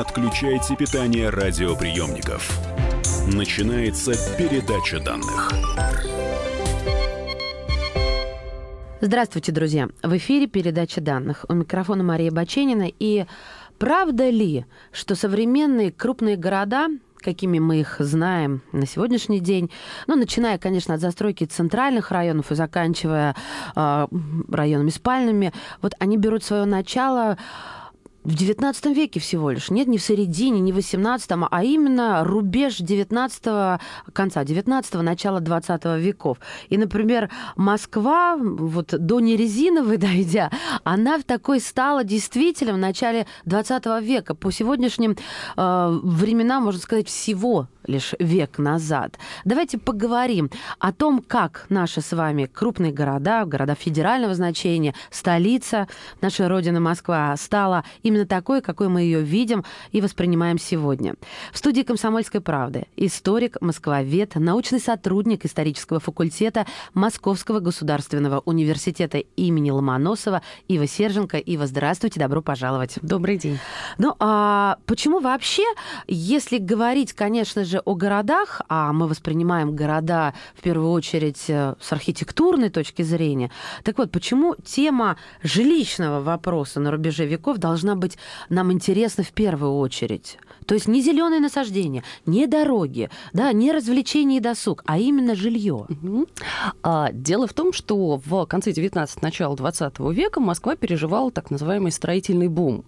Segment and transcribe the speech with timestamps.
[0.00, 2.58] отключайте питание радиоприемников.
[3.26, 5.52] Начинается передача данных.
[9.02, 9.90] Здравствуйте, друзья.
[10.02, 11.44] В эфире передача данных.
[11.50, 12.90] У микрофона Мария Баченина.
[12.98, 13.26] И
[13.78, 16.88] правда ли, что современные крупные города
[17.22, 19.70] какими мы их знаем на сегодняшний день.
[20.06, 23.36] Ну, начиная, конечно, от застройки центральных районов и заканчивая
[23.76, 24.06] э,
[24.50, 27.36] районами спальными, вот они берут свое начало
[28.24, 29.70] в XIX веке всего лишь.
[29.70, 33.80] Нет, не в середине, не в XVIII, а именно рубеж XIX,
[34.12, 36.38] конца XIX, начала XX веков.
[36.68, 40.50] И, например, Москва, вот до нерезиновой дойдя,
[40.84, 44.34] она в такой стала действительно в начале XX века.
[44.34, 45.16] По сегодняшним
[45.56, 49.18] э, временам, можно сказать, всего лишь век назад.
[49.44, 55.88] Давайте поговорим о том, как наши с вами крупные города, города федерального значения, столица,
[56.20, 61.14] наша родина Москва стала именно такой, какой мы ее видим и воспринимаем сегодня.
[61.52, 70.42] В студии «Комсомольской правды» историк, москвовед, научный сотрудник исторического факультета Московского государственного университета имени Ломоносова
[70.68, 71.38] Ива Серженко.
[71.38, 72.98] Ива, здравствуйте, добро пожаловать.
[73.02, 73.58] Добрый день.
[73.98, 75.64] Ну, а почему вообще,
[76.06, 81.92] если говорить, конечно же, о городах, а мы воспринимаем города в первую очередь э, с
[81.92, 83.50] архитектурной точки зрения,
[83.84, 88.18] так вот, почему тема жилищного вопроса на рубеже веков должна быть
[88.48, 90.38] нам интересна в первую очередь?
[90.66, 95.86] То есть не зеленые насаждения, не дороги, да, не развлечения и досуг, а именно жилье.
[95.88, 96.26] Угу.
[96.82, 101.90] А, дело в том, что в конце 19 начала 20 века Москва переживала так называемый
[101.90, 102.84] строительный бум.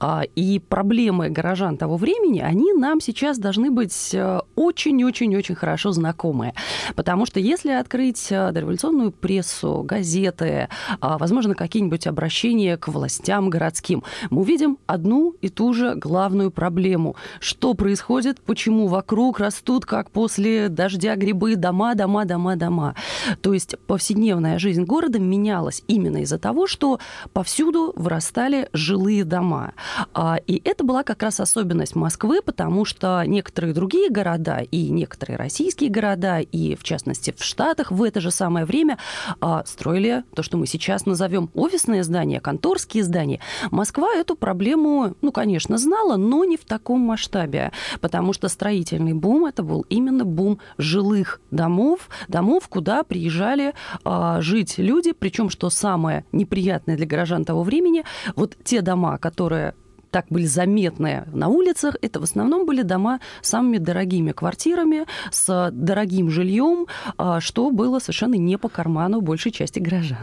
[0.00, 4.19] А, и проблемы горожан того времени, они нам сейчас должны быть э,
[4.56, 6.54] очень-очень-очень хорошо знакомы.
[6.94, 10.68] Потому что если открыть э, дореволюционную прессу, газеты,
[11.00, 17.16] а, возможно, какие-нибудь обращения к властям городским, мы увидим одну и ту же главную проблему
[17.40, 22.94] что происходит, почему вокруг растут, как после дождя грибы, дома, дома, дома, дома.
[23.40, 27.00] То есть повседневная жизнь города менялась именно из-за того, что
[27.32, 29.72] повсюду вырастали жилые дома.
[30.14, 35.36] А, и это была как раз особенность Москвы, потому что некоторые другие города и некоторые
[35.36, 38.98] российские города, и в частности в Штатах в это же самое время
[39.40, 43.40] а, строили то, что мы сейчас назовем офисные здания, конторские здания.
[43.70, 49.46] Москва эту проблему, ну, конечно, знала, но не в таком масштабе, потому что строительный бум
[49.46, 56.24] это был именно бум жилых домов, домов, куда приезжали а, жить люди, причем что самое
[56.32, 58.04] неприятное для горожан того времени,
[58.36, 59.74] вот те дома, которые
[60.10, 65.70] так были заметны на улицах, это в основном были дома с самыми дорогими квартирами, с
[65.72, 70.18] дорогим жильем, а, что было совершенно не по карману большей части горожан.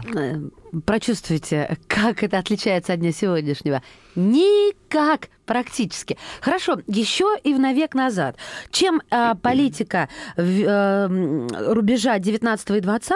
[0.84, 3.82] Прочувствуйте, как это отличается от дня сегодняшнего.
[4.14, 6.18] Никак практически.
[6.40, 8.36] Хорошо, еще и в навек назад.
[8.70, 13.14] Чем э, политика э, рубежа 19 и 20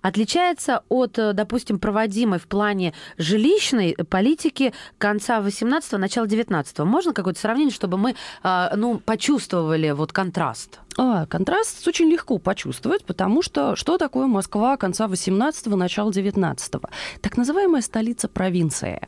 [0.00, 7.40] отличается от, э, допустим, проводимой в плане жилищной политики конца 18 начала 19 Можно какое-то
[7.40, 10.80] сравнение, чтобы мы э, ну, почувствовали вот контраст?
[11.00, 16.88] А, контраст очень легко почувствовать, потому что что такое Москва конца 18-го, начала 19-го?
[17.20, 19.00] Так называемая столица провинции.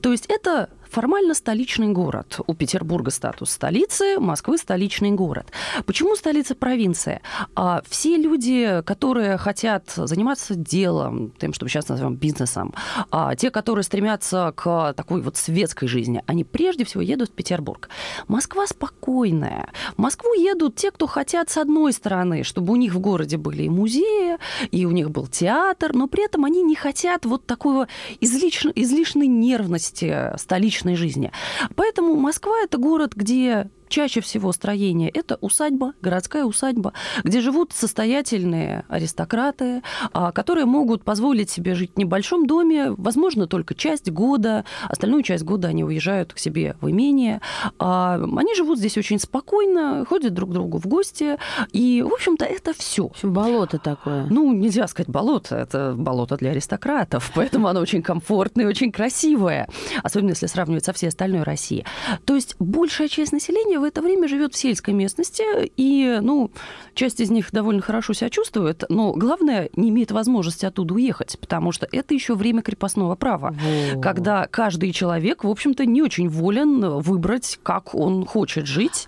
[0.00, 2.38] То есть это формально столичный город.
[2.46, 5.48] У Петербурга статус столицы, Москвы столичный город.
[5.86, 7.20] Почему столица провинции?
[7.56, 12.72] А все люди, которые хотят заниматься делом, тем, что мы сейчас называем бизнесом,
[13.10, 17.88] а те, которые стремятся к такой вот светской жизни, они прежде всего едут в Петербург.
[18.28, 19.70] Москва спокойная.
[19.96, 23.64] В Москву едут те, кто хотят с одной стороны, чтобы у них в городе были
[23.64, 24.38] и музеи,
[24.70, 27.88] и у них был театр, но при этом они не хотят вот такого
[28.20, 31.32] излишней, нервности столичной личной жизни.
[31.76, 38.84] Поэтому Москва это город, где чаще всего строение– это усадьба, городская усадьба, где живут состоятельные
[38.88, 39.82] аристократы,
[40.12, 45.44] а, которые могут позволить себе жить в небольшом доме, возможно, только часть года, остальную часть
[45.44, 47.40] года они уезжают к себе в имение.
[47.78, 51.38] А, они живут здесь очень спокойно, ходят друг к другу в гости,
[51.70, 53.12] и, в общем-то, это все.
[53.22, 54.26] Болото такое.
[54.28, 59.68] Ну, нельзя сказать болото, это болото для аристократов, поэтому оно очень комфортное, очень красивое,
[60.02, 61.84] особенно если сравнивать со всей остальной Россией.
[62.24, 65.42] То есть большая часть населения в это время живет в сельской местности,
[65.76, 66.50] и, ну,
[66.94, 71.70] часть из них довольно хорошо себя чувствует, но главное, не имеет возможности оттуда уехать, потому
[71.70, 73.54] что это еще время крепостного права,
[73.94, 74.00] Во.
[74.00, 79.06] когда каждый человек, в общем-то, не очень волен выбрать, как он хочет жить.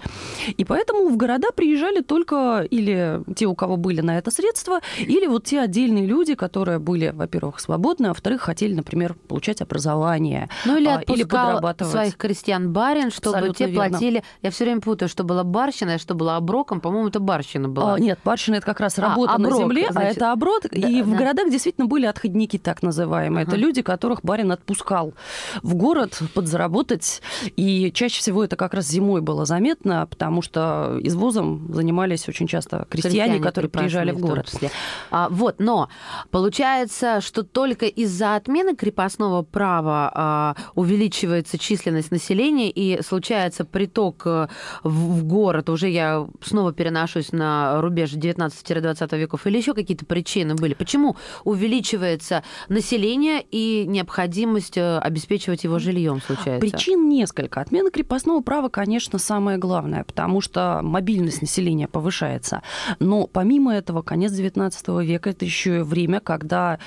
[0.59, 5.27] И поэтому в города приезжали только или те, у кого были на это средства, или
[5.27, 10.51] вот те отдельные люди, которые были, во-первых, свободны, а во-вторых, хотели, например, получать образование.
[10.67, 11.93] Ну или а, или подрабатывать.
[11.93, 13.89] своих крестьян барин, чтобы Абсолютно те верно.
[13.89, 14.23] платили.
[14.43, 16.81] Я все время путаю, что была барщина, что была оброком.
[16.81, 17.95] По-моему, это барщина была.
[17.95, 20.09] А, нет, барщина это как раз А, работа на оброк, земле, значит.
[20.09, 20.67] а это оброд.
[20.71, 21.17] Да, и в да.
[21.17, 23.43] городах действительно были отходники, так называемые.
[23.45, 23.61] Это Ага.
[23.61, 25.15] люди, которых барин отпускал
[25.63, 27.23] в город подзаработать.
[27.57, 32.87] И чаще всего это как раз зимой было заметно, потому что извозом занимались очень часто
[32.91, 34.47] крестьяне, которые приезжали в город.
[34.51, 34.71] числе.
[35.11, 35.89] А, вот, но
[36.31, 44.46] получается, что только из-за отмены крепостного права а, увеличивается численность населения и случается приток э,
[44.83, 45.71] в, город.
[45.71, 49.47] Уже я снова переношусь на рубеж 19-20 веков.
[49.47, 50.75] Или еще какие-то причины были?
[50.75, 56.61] Почему увеличивается население и необходимость э, обеспечивать его жильем случается?
[56.61, 57.61] Причин несколько.
[57.61, 62.63] Отмена крепостного права, конечно, самое главное, потому что мобильность населения повышается.
[62.99, 66.79] Но помимо этого, конец XIX века это еще и время, когда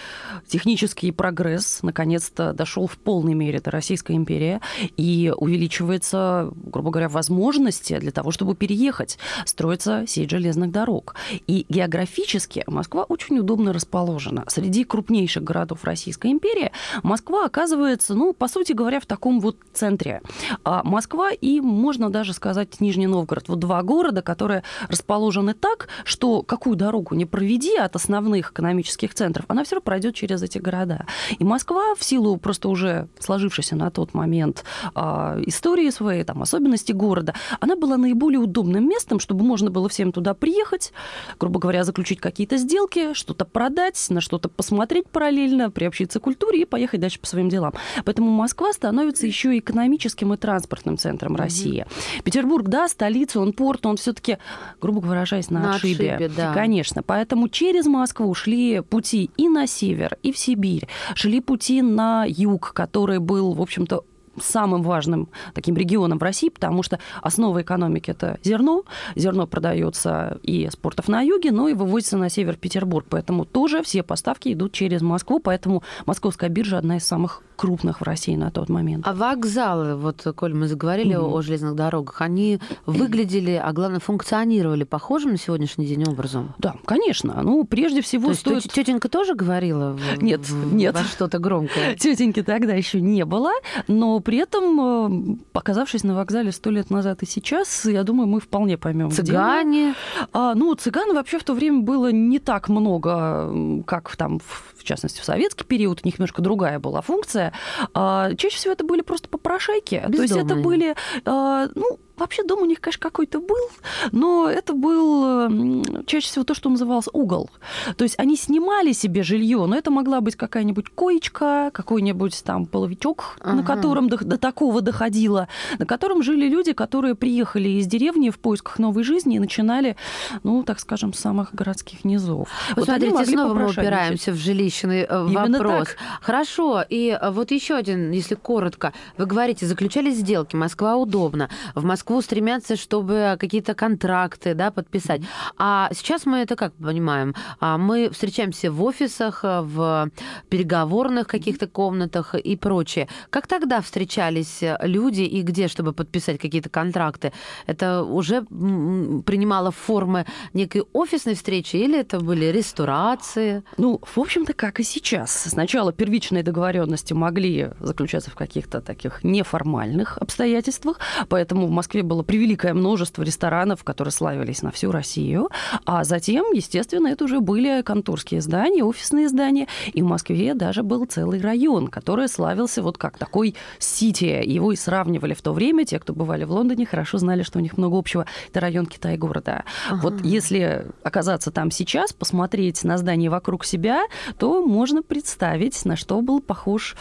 [0.47, 4.59] технический прогресс наконец-то дошел в полной мере до Российской империи
[4.97, 7.09] и увеличивается, грубо говоря,
[7.49, 11.15] возможности для того, чтобы переехать, строится сеть железных дорог.
[11.47, 14.43] И географически Москва очень удобно расположена.
[14.47, 16.71] Среди крупнейших городов Российской империи
[17.03, 20.21] Москва оказывается, ну, по сути говоря, в таком вот центре.
[20.63, 23.49] А Москва и, можно даже сказать, Нижний Новгород.
[23.49, 29.45] Вот два города, которые расположены так, что какую дорогу не проведи от основных экономических центров,
[29.47, 31.05] она все равно пройдет через эти города.
[31.39, 34.63] И Москва в силу просто уже сложившейся на тот момент
[34.93, 40.11] а, истории своей, там, особенностей города, она была наиболее удобным местом, чтобы можно было всем
[40.11, 40.93] туда приехать,
[41.39, 46.65] грубо говоря, заключить какие-то сделки, что-то продать, на что-то посмотреть параллельно, приобщиться к культуре и
[46.65, 47.73] поехать дальше по своим делам.
[48.05, 51.85] Поэтому Москва становится еще и экономическим и транспортным центром России.
[52.23, 54.37] Петербург, да, столица, он порт, он все-таки,
[54.81, 56.13] грубо выражаясь, на, На отшибе.
[56.13, 56.53] отшибе, да.
[56.53, 57.03] Конечно.
[57.03, 60.87] Поэтому через Москву шли пути и на север, и в Сибирь.
[61.15, 64.03] Шли пути на юг, который был, в общем-то,
[64.41, 68.83] самым важным таким регионом в России, потому что основа экономики это зерно.
[69.15, 73.05] Зерно продается и с портов на юге, но и вывозится на север Петербург.
[73.09, 75.39] Поэтому тоже все поставки идут через Москву.
[75.39, 79.05] Поэтому московская биржа одна из самых крупных в России на тот момент.
[79.05, 81.33] А вокзалы, вот, коль мы заговорили Мгм.
[81.33, 86.53] о, железных дорогах, они выглядели, а главное, функционировали похожим на сегодняшний день образом?
[86.57, 87.41] Да, конечно.
[87.43, 88.63] Ну, прежде всего То есть стоит...
[88.71, 90.95] тетенька тоже говорила в- Нет, в- нет.
[90.95, 91.95] во что-то громкое?
[91.99, 93.51] Тетеньки тогда еще не было,
[93.89, 98.39] но при этом, э, оказавшись на вокзале сто лет назад и сейчас, я думаю, мы
[98.39, 99.11] вполне поймем.
[99.11, 99.95] Цыгане?
[100.33, 104.83] А, ну, цыган вообще в то время было не так много, как в, там, в,
[104.83, 106.01] частности, в советский период.
[106.03, 107.53] У них немножко другая была функция.
[107.93, 110.01] А, чаще всего это были просто попрошайки.
[110.11, 110.63] То есть это Бездомные.
[110.63, 110.95] были,
[111.25, 113.69] а, ну, Вообще дом у них, конечно, какой-то был,
[114.11, 117.49] но это был м, чаще всего то, что называлось угол.
[117.97, 123.37] То есть они снимали себе жилье, но это могла быть какая-нибудь коечка, какой-нибудь там половичок,
[123.43, 123.63] на Ага.
[123.75, 128.79] котором до, до такого доходило, на котором жили люди, которые приехали из деревни в поисках
[128.79, 129.95] новой жизни и начинали,
[130.43, 132.49] ну, так скажем, с самых городских низов.
[132.75, 135.87] Вот смотрите, снова мы упираемся в жилищный э, Именно вопрос.
[135.89, 135.97] так.
[136.21, 138.93] Хорошо, и э, вот еще один, если коротко.
[139.17, 141.49] Вы говорите, заключались сделки, Москва удобно.
[141.75, 145.21] В Москву стремятся, чтобы какие-то контракты да, подписать.
[145.57, 147.35] А сейчас мы это как понимаем?
[147.59, 150.09] А, Мы встречаемся в офисах, э, в
[150.49, 153.07] переговорных каких-то комнатах и прочее.
[153.29, 157.31] Как тогда встречались э, люди и где, чтобы подписать какие-то контракты?
[157.67, 163.61] Это уже принимало формы некой офисной встречи или это были ресторации?
[163.77, 165.31] Ну, в общем-то, как и сейчас.
[165.31, 170.97] Сначала первичные договоренности могли заключаться в каких-то таких неформальных обстоятельствах,
[171.27, 175.49] поэтому в Москве было превеликое множество ресторанов, которые славились на всю Россию,
[175.85, 181.05] а затем, естественно, это уже были конторские здания, офисные здания, и в Москве даже был
[181.05, 184.41] целый район, который славился вот как такой сити.
[184.45, 187.61] Его и сравнивали в то время, те, кто бывали в Лондоне, хорошо знали, что у
[187.61, 188.25] них много общего.
[188.49, 189.63] Это район Китай-города.
[189.91, 190.27] Вот Ага.
[190.27, 194.03] если оказаться там сейчас, посмотреть на здание вокруг себя,
[194.37, 196.95] то можно представить, на что был похож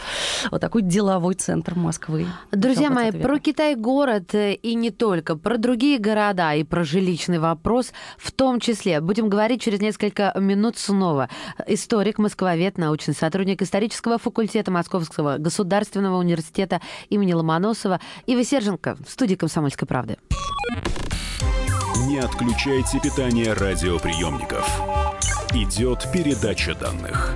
[0.51, 2.25] вот такой деловой центр Москвы.
[2.51, 3.27] Друзья мои, 20 века.
[3.27, 8.59] про Китай-город и не не только, про другие города и про жилищный вопрос в том
[8.59, 9.01] числе.
[9.01, 11.29] Будем говорить через несколько минут снова.
[11.67, 19.35] Историк, москвовед, научный сотрудник исторического факультета Московского государственного университета имени Ломоносова Ива Серженко в студии
[19.35, 20.17] «Комсомольской правды».
[22.07, 24.67] Не отключайте питание радиоприемников.
[25.53, 27.35] Идет передача данных.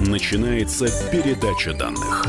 [0.00, 2.26] Начинается передача данных.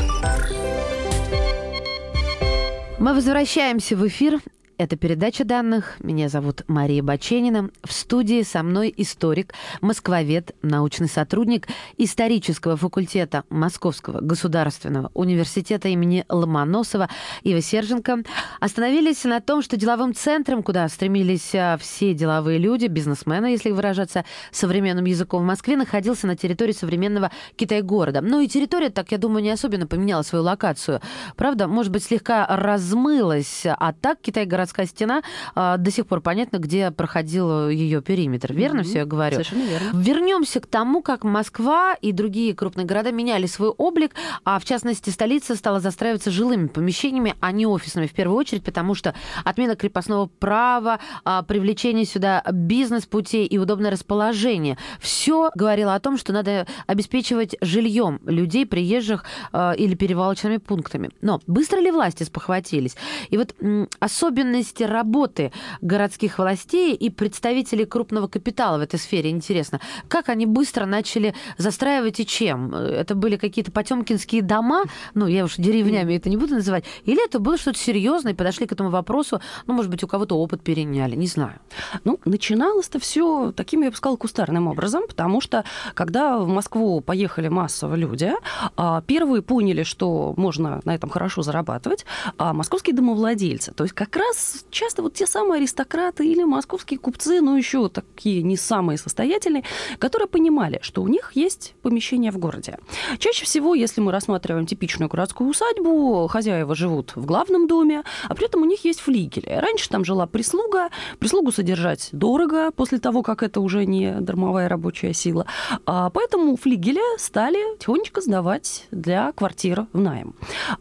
[2.98, 4.40] Мы возвращаемся в эфир.
[4.76, 5.98] Это передача данных.
[6.00, 7.70] Меня зовут Мария Баченина.
[7.84, 17.08] В студии со мной историк, москвовед, научный сотрудник исторического факультета Московского государственного университета имени Ломоносова
[17.44, 18.24] Ива Серженко.
[18.58, 24.24] Остановились на том, что деловым центром, куда стремились а, все деловые люди, бизнесмены, если выражаться
[24.50, 28.22] современным языком в Москве, находился на территории современного Китай-города.
[28.22, 31.00] Ну и территория, так я думаю, не особенно поменяла свою локацию.
[31.36, 35.22] Правда, может быть, слегка размылась, а так Китай-город городская стена,
[35.54, 38.52] а, до сих пор понятно, где проходил ее периметр.
[38.52, 38.84] Верно mm-hmm.
[38.84, 39.34] все я говорю?
[39.34, 39.90] Совершенно верно.
[39.98, 44.12] Вернемся к тому, как Москва и другие крупные города меняли свой облик,
[44.44, 48.94] а в частности столица стала застраиваться жилыми помещениями, а не офисными в первую очередь, потому
[48.94, 54.78] что отмена крепостного права, а, привлечение сюда бизнес-путей и удобное расположение.
[55.00, 61.10] Все говорило о том, что надо обеспечивать жильем людей, приезжих а, или перевалочными пунктами.
[61.20, 62.96] Но быстро ли власти спохватились?
[63.28, 63.54] И вот
[64.00, 69.30] особенно особенности работы городских властей и представителей крупного капитала в этой сфере.
[69.30, 72.74] Интересно, как они быстро начали застраивать и чем?
[72.74, 74.84] Это были какие-то потемкинские дома,
[75.14, 78.66] ну, я уж деревнями это не буду называть, или это было что-то серьезное, и подошли
[78.66, 81.58] к этому вопросу, ну, может быть, у кого-то опыт переняли, не знаю.
[82.04, 87.48] Ну, начиналось-то все таким, я бы сказала, кустарным образом, потому что, когда в Москву поехали
[87.48, 88.32] массово люди,
[88.76, 92.04] а, первые поняли, что можно на этом хорошо зарабатывать,
[92.38, 93.72] а московские домовладельцы.
[93.72, 98.42] То есть как раз часто вот те самые аристократы или московские купцы, ну еще такие
[98.42, 99.64] не самые состоятельные,
[99.98, 102.78] которые понимали, что у них есть помещение в городе.
[103.18, 108.46] Чаще всего, если мы рассматриваем типичную городскую усадьбу, хозяева живут в главном доме, а при
[108.46, 109.48] этом у них есть флигели.
[109.48, 115.12] Раньше там жила прислуга, прислугу содержать дорого после того, как это уже не дармовая рабочая
[115.12, 115.46] сила.
[115.86, 120.34] А поэтому флигели стали тихонечко сдавать для квартир в найм.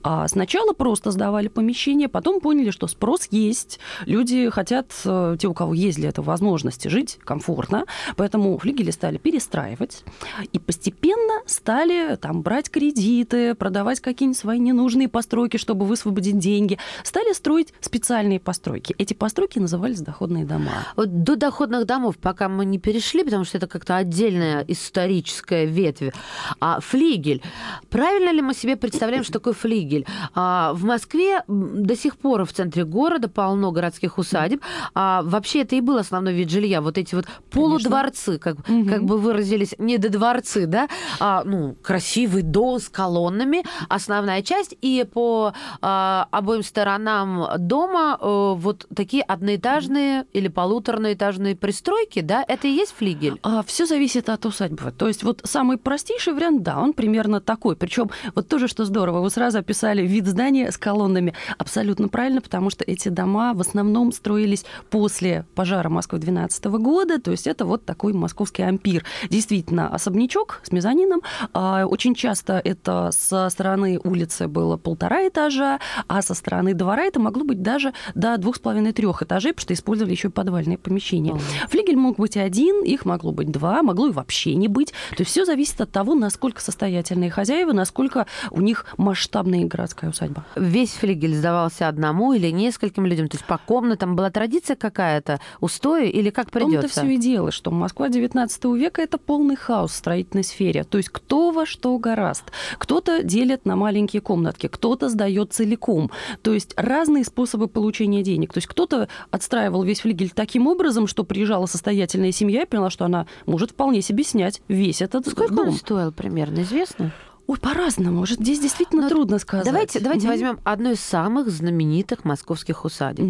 [0.04, 3.80] А сначала просто сдавали помещение, потом поняли, что спрос есть, есть.
[4.06, 7.86] Люди хотят, э, те, у кого есть для этого возможности, жить комфортно.
[8.16, 10.04] Поэтому флигели стали перестраивать.
[10.52, 16.80] И постепенно стали там брать кредиты, продавать какие-нибудь свои ненужные постройки, чтобы высвободить деньги.
[17.04, 18.96] Стали строить специальные постройки.
[18.98, 20.72] Эти постройки назывались доходные дома.
[20.96, 26.12] Вот до доходных домов пока мы не перешли, потому что это как-то отдельная историческая ветвь.
[26.60, 27.42] А флигель.
[27.90, 30.06] Правильно ли мы себе представляем, что такое флигель?
[30.34, 34.62] А, в Москве до сих пор в центре города полно городских усадеб.
[34.96, 36.82] А вообще это и был основной вид жилья.
[36.82, 38.86] Вот эти вот полудворцы, как, угу.
[38.90, 40.88] как бы выразились, не до дворцы, да,
[41.20, 44.78] а, ну, красивый дом с колоннами, основная часть.
[44.82, 52.70] И по а, обоим сторонам дома а, вот такие одноэтажные или полутораэтажные пристройки, да, это
[52.70, 53.40] и есть флигель?
[53.44, 54.94] А, все зависит от усадьбы.
[54.98, 57.76] То есть вот самый простейший вариант, да, он примерно такой.
[57.76, 61.34] Причем вот тоже, что здорово, вы сразу описали вид здания с колоннами.
[61.58, 67.20] Абсолютно правильно, потому что эти дома дома в основном строились после пожара Москвы 12 года,
[67.20, 69.04] то есть это вот такой московский ампир.
[69.30, 71.22] Действительно, особнячок с мезонином.
[71.54, 77.20] А, очень часто это со стороны улицы было полтора этажа, а со стороны двора это
[77.20, 81.36] могло быть даже до двух с половиной-трех этажей, потому что использовали еще и подвальные помещения.
[81.70, 84.92] Флигель мог быть один, их могло быть два, могло и вообще не быть.
[85.12, 90.46] То есть все зависит от того, насколько состоятельные хозяева, насколько у них масштабная городская усадьба.
[90.56, 93.23] Весь флигель сдавался одному или нескольким людям?
[93.28, 96.78] То есть по комнатам была традиция какая-то, устои или как придется?
[96.78, 100.84] В том-то все и дело, что Москва 19 века– это полный хаос в строительной сфере.
[100.84, 102.46] То есть кто во что гораст.
[102.78, 106.12] Кто-то делит на маленькие комнатки, кто-то сдает целиком.
[106.42, 108.54] То есть разные способы получения денег.
[108.54, 113.06] То есть кто-то отстраивал весь флигель таким образом, что приезжала состоятельная семья и поняла, что
[113.06, 115.68] она может вполне себе снять весь этот Сколько дом.
[115.70, 117.12] он стоил примерно, известно?
[117.46, 118.26] Ой, по-разному.
[118.26, 119.66] Здесь действительно Но трудно сказать.
[119.66, 120.32] Давайте, давайте Мгм.
[120.34, 123.26] возьмем одно из самых знаменитых московских усадеб.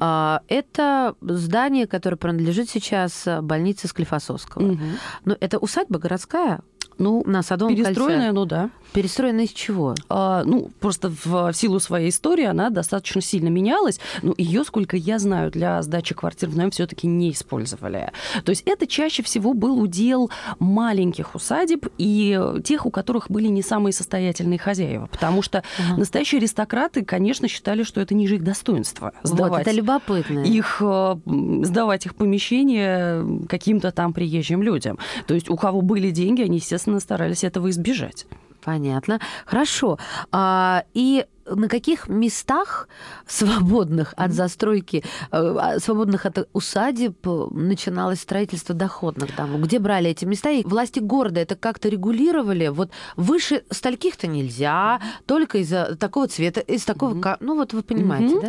[0.00, 4.62] А, Это здание, которое принадлежит сейчас больнице Склифосовского.
[4.62, 4.80] Мгм.
[5.24, 6.60] Но это усадьба городская
[6.98, 8.32] Ну, на Садовом перестроенная, кольце.
[8.32, 8.70] ну да.
[8.92, 9.94] Перестроена из чего?
[10.08, 14.00] А, ну, просто в, в силу своей истории она достаточно сильно менялась.
[14.22, 18.10] Но ее, сколько я знаю, для сдачи квартир в найм все-таки не использовали.
[18.44, 23.60] То есть это чаще всего был удел маленьких усадеб и тех, у которых были не
[23.62, 25.06] самые состоятельные хозяева.
[25.06, 25.98] Потому что Ага.
[25.98, 29.12] настоящие аристократы, конечно, считали, что это ниже их достоинства.
[29.22, 30.40] Вот, Сдавать это любопытно.
[30.40, 31.16] их, э,
[31.62, 34.98] сдавать их помещения каким-то там приезжим людям.
[35.26, 38.26] То есть у кого были деньги, они, естественно, старались этого избежать.
[38.64, 39.20] Понятно.
[39.44, 39.98] Хорошо.
[40.32, 42.88] А, и на каких местах
[43.26, 49.60] свободных от застройки, э, а, свободных от усадеб э, начиналось строительство доходных домов?
[49.62, 50.50] Где брали эти места?
[50.50, 52.68] И власти города это как-то регулировали?
[52.68, 57.20] Вот выше стольких-то нельзя, только из-за такого цвета, из такого...
[57.20, 58.40] Ка- Ну вот вы понимаете, Мгм.
[58.42, 58.48] да?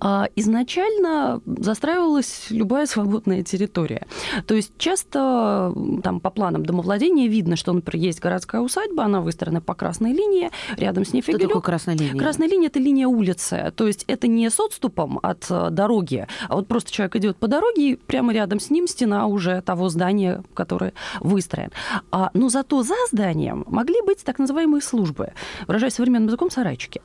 [0.00, 4.06] А, Изначально застраивалась любая свободная территория.
[4.46, 9.60] То есть часто там по планам домовладения видно, что, например, есть городская усадьба, она выстроена
[9.60, 12.18] по красной линии, рядом с ней Что такое красная линия?
[12.18, 16.56] Красная линия это линия улицы, то есть это не с отступом от э, дороги, а
[16.56, 20.42] вот просто человек идет по дороге, и прямо рядом с ним стена уже того здания,
[20.54, 21.70] которое выстроен.
[22.10, 25.32] А, но зато за зданием могли быть так называемые службы,
[25.66, 27.00] выражаясь современным языком, сарайчики.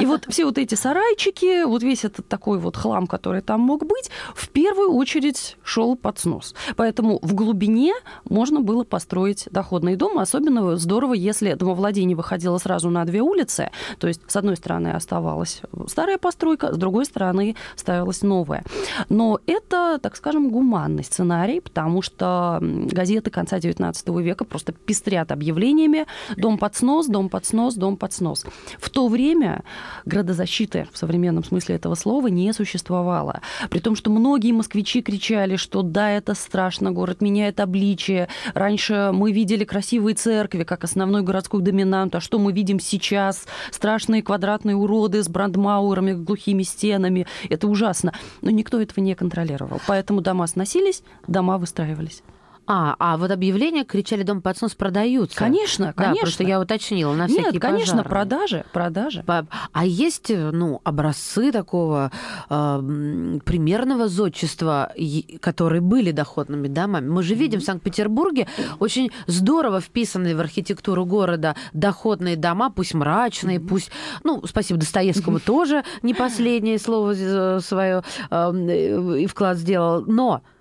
[0.00, 3.86] И вот все вот эти сарайчики, вот весь этот такой вот хлам, который там мог
[3.86, 6.54] быть, в первую очередь шел под снос.
[6.76, 7.94] Поэтому в глубине
[8.28, 10.18] можно было построить доходный дом.
[10.18, 13.70] Особенно здорово, если домовладение выходило сразу на две улицы.
[13.98, 18.64] То есть, с одной стороны, оставалась старая постройка, с другой стороны, ставилась новая.
[19.08, 26.06] Но это, так скажем, гуманный сценарий, потому что газеты конца XIX века просто пестрят объявлениями
[26.36, 28.44] «дом под снос», «дом под снос», «дом под снос».
[28.78, 29.62] В то время
[30.04, 33.40] градозащиты в современном смысле этого слова не существовало.
[33.70, 38.28] При том, что многие москвичи кричали, что да, это страшно, город меняет обличие.
[38.54, 43.46] Раньше мы видели красивые церкви как основной городской доминант, а что мы видим сейчас?
[43.70, 47.26] Страшные квадратные уроды с брандмауэрами, глухими стенами.
[47.50, 48.12] Это ужасно.
[48.40, 49.80] Но никто этого не контролировал.
[49.86, 52.22] Поэтому дома сносились, дома выстраивались.
[52.66, 55.36] А, а вот объявления кричали «Дом под снос» продаются.
[55.36, 56.20] Конечно, Да, конечно.
[56.22, 58.10] просто я уточнила на всякий Нет, конечно, пожарный.
[58.10, 59.24] продажи, продажи.
[59.72, 62.10] А есть, э, ну, образцы такого
[62.48, 64.92] э, примерного зодчества,
[65.40, 67.08] которые были доходными домами?
[67.08, 73.60] Мы же видим в Санкт-Петербурге очень здорово вписанные в архитектуру города доходные дома, пусть мрачные,
[73.60, 73.90] пусть,
[74.22, 80.53] ну, спасибо Достоевскому тоже не последнее слово свое и вклад сделал, но э,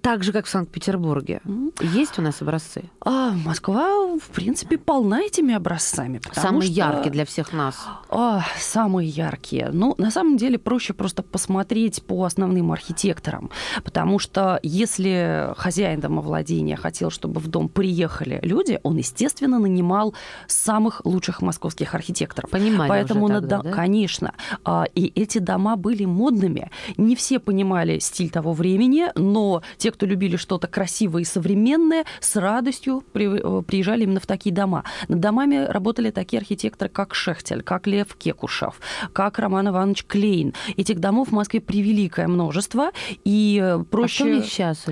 [0.00, 1.40] так же, как в Санкт-Петербурге.
[1.44, 1.72] Мгм.
[1.80, 2.84] Есть у нас образцы?
[3.04, 6.20] А Москва, в принципе, полна этими образцами.
[6.32, 7.76] Самые что- яркие для всех нас.
[8.08, 9.70] А, самые яркие.
[9.72, 13.50] Ну, на самом деле проще просто посмотреть по основным архитекторам,
[13.84, 20.14] потому что если хозяин домовладения хотел, чтобы в дом приехали люди, он, естественно, нанимал
[20.46, 22.50] самых лучших московских архитекторов.
[22.50, 23.70] Понимали Поэтому, уже на тогда, до- да?
[23.72, 24.32] конечно,
[24.64, 26.70] А, и эти дома были модными.
[26.96, 32.36] Не все понимали стиль того времени, но те, кто любили что-то красивое и современное, с
[32.36, 34.84] радостью э, приезжали именно в такие дома.
[35.08, 38.80] Над домами работали такие архитекторы, как Шехтель, как Лев Кекушев,
[39.12, 40.54] как Роман Иванович Клейн.
[40.76, 42.90] Этих домов в Москве превеликое множество,
[43.24, 44.24] и э, А что проще...
[44.24, 44.86] у них сейчас?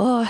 [0.00, 0.24] А,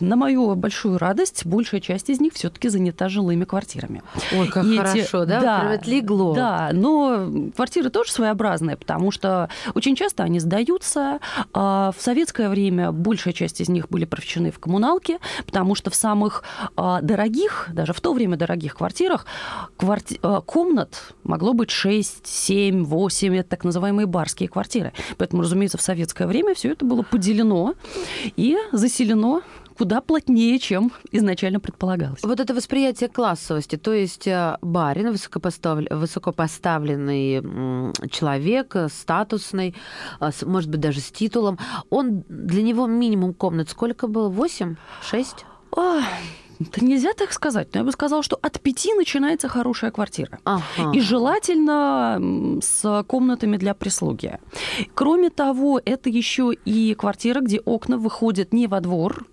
[0.00, 4.02] На мою большую радость, большая часть из них все-таки занята жилыми квартирами.
[4.36, 5.40] Ой, как И эти- хорошо, да?
[5.40, 6.34] Да, Прям отлегло.
[6.34, 11.18] Да, но квартиры тоже своеобразные, потому что очень часто они сдаются.
[11.52, 15.94] А В советское время большая часть из них были проведены в коммуналке, потому что в
[15.94, 16.42] самых
[16.74, 19.26] а, дорогих, даже в то время дорогих квартирах,
[19.78, 24.94] кварти- комнат могло быть 6, 7, 8, это так называемые барские квартиры.
[25.18, 27.74] Поэтому, разумеется, в советское время все это было поделено
[28.36, 29.01] и заселено
[29.76, 32.22] куда плотнее, чем изначально предполагалось.
[32.22, 37.42] Вот это восприятие классовости, то есть э, барин, высокопостав- высокопоставленный
[38.10, 39.74] человек, э, статусный,
[40.20, 41.58] э, может быть, даже с титулом,
[41.90, 44.28] он для него минимум комнат сколько было?
[44.28, 44.76] Восемь?
[45.02, 45.46] Шесть?
[46.68, 50.38] Это нельзя так сказать, но я бы сказала, что от пяти начинается хорошая квартира.
[50.44, 50.92] Ага.
[50.92, 54.38] И желательно с комнатами для прислуги.
[54.94, 59.26] Кроме того, это еще и квартира, где окна выходят не во двор,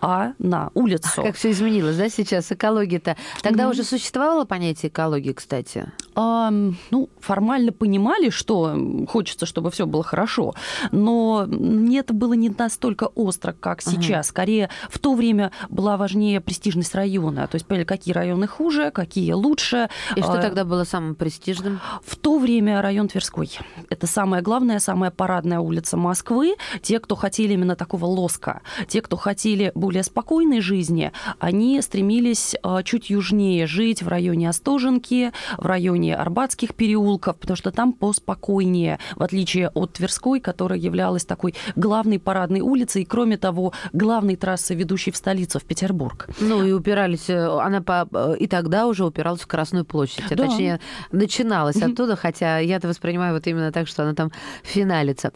[0.00, 1.22] а на улицу.
[1.22, 3.16] Как все изменилось, да, сейчас экология-то?
[3.42, 3.70] Тогда mm-hmm.
[3.70, 5.90] уже существовало понятие экологии, кстати?
[6.14, 6.50] А,
[6.90, 8.76] ну, формально понимали, что
[9.08, 10.54] хочется, чтобы все было хорошо,
[10.90, 11.48] но
[11.92, 14.26] это было не настолько остро, как сейчас.
[14.26, 14.30] Uh-huh.
[14.30, 17.46] Скорее, в то время была важнее престижность района.
[17.46, 19.88] То есть, поняли, какие районы хуже, какие лучше.
[20.16, 21.80] И что а, тогда было самым престижным?
[22.04, 23.50] В то время район Тверской.
[23.88, 26.56] Это самая главная, самая парадная улица Москвы.
[26.82, 32.82] Те, кто хотели именно такого лоска, те, кто хотели более спокойной жизни, они стремились а,
[32.82, 39.22] чуть южнее жить в районе Остоженки, в районе Арбатских переулков, потому что там поспокойнее, в
[39.22, 45.10] отличие от Тверской, которая являлась такой главной парадной улицей, и, кроме того, главной трассой, ведущей
[45.10, 46.28] в столицу, в Петербург.
[46.40, 50.36] Ну и упирались, э, она по, э, и тогда уже упиралась в Красную площадь, а
[50.36, 50.46] да.
[50.46, 50.80] точнее
[51.12, 54.30] начиналась оттуда, хотя я-то воспринимаю вот именно так, что она там
[54.62, 55.32] финалится.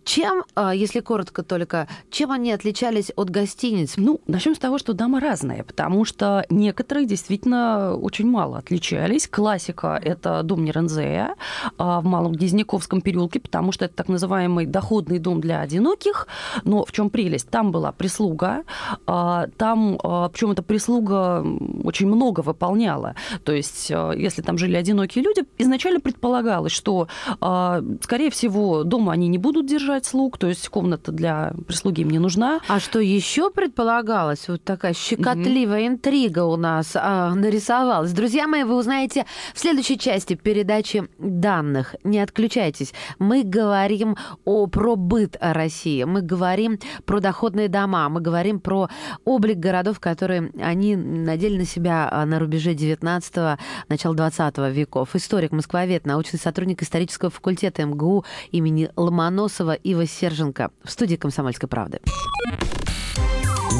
[0.00, 3.94] А чем, а, если коротко только, чем они отличались от гостиниц?
[3.96, 9.28] Ну, начнем с того, что дома разные, потому что некоторые действительно очень мало отличались.
[9.28, 11.36] Классика– это дом Нерензея
[11.78, 16.26] в Малом Гизняковском переулке, потому что это так называемый доходный дом для одиноких.
[16.64, 17.48] Но в чем прелесть?
[17.50, 18.64] Там была прислуга,
[19.06, 21.44] а, там, а, причем эта прислуга
[21.84, 23.14] очень много выполняла.
[23.44, 27.08] То есть, если там жили одинокие люди, изначально предполагалось, что,
[27.38, 32.10] скорее всего, дома они не будут держать, содержать слуг, то есть комната для прислуги им
[32.10, 32.60] не нужна.
[32.68, 34.48] А что еще предполагалось?
[34.48, 35.88] Вот такая щекотливая mm-hmm.
[35.88, 38.12] интрига у нас а, нарисовалась.
[38.12, 41.96] Друзья мои, вы узнаете в следующей части передачи данных.
[42.04, 42.92] Не отключайтесь.
[43.18, 48.88] Мы говорим о, про быт России, мы говорим про доходные дома, мы говорим про
[49.24, 55.16] облик городов, которые они надели на себя а, на рубеже 19-го, начала 20 веков.
[55.16, 62.00] Историк, москвовед, научный сотрудник исторического факультета МГУ имени Ломоносова Ива Серженко в студии «Комсомольской правды».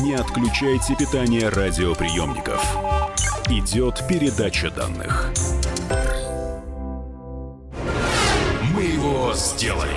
[0.03, 2.65] Не отключайте питание радиоприемников.
[3.49, 5.33] Идет передача данных.
[8.75, 9.91] Мы его сделали.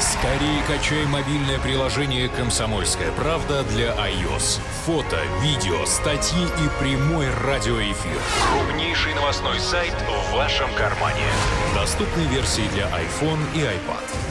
[0.00, 4.60] Скорее качай мобильное приложение «Комсомольская правда» для iOS.
[4.86, 8.18] Фото, видео, статьи и прямой радиоэфир.
[8.52, 11.26] Крупнейший новостной сайт в вашем кармане.
[11.74, 14.21] Доступны версии для iPhone и iPad.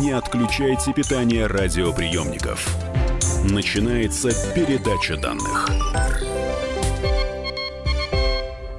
[0.00, 2.76] Не отключайте питание радиоприемников.
[3.50, 5.68] Начинается передача данных.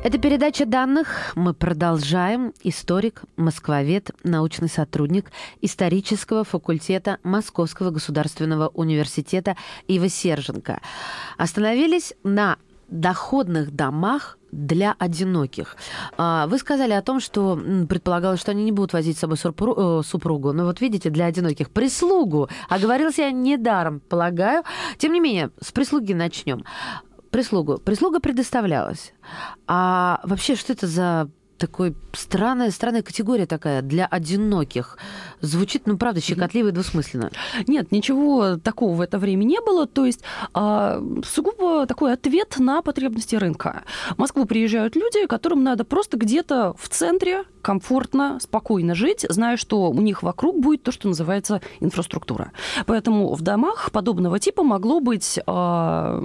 [0.07, 1.33] Это передача данных.
[1.35, 2.53] Мы продолжаем.
[2.63, 9.57] Историк, москвовед, научный сотрудник исторического факультета Московского государственного университета
[9.89, 10.79] Ива Серженко.
[11.37, 15.77] Остановились на доходных домах для одиноких.
[16.17, 20.01] А, вы сказали о том, что предполагалось, что они не будут возить с собой э,
[20.03, 20.51] супругу.
[20.51, 22.49] Но вот видите, для одиноких прислугу.
[22.67, 24.63] Оговорился я недаром, полагаю.
[24.97, 26.65] Тем не менее, с прислуги начнем.
[27.29, 27.77] Прислугу.
[27.77, 29.13] Прислуга предоставлялась.
[29.67, 34.97] А вообще, что это за такой странная, странная категория такая для одиноких.
[35.41, 37.31] Звучит, ну, правда, щекотливо и двусмысленно.
[37.67, 39.87] Нет, ничего такого в это время не было.
[39.87, 40.21] То есть
[40.53, 43.83] а, сугубо такой ответ на потребности рынка.
[44.11, 49.89] В Москву приезжают люди, которым надо просто где-то в центре комфортно, спокойно жить, зная, что
[49.89, 52.53] у них вокруг будет то, что называется инфраструктура.
[52.85, 56.21] Поэтому в домах подобного типа могло быть э,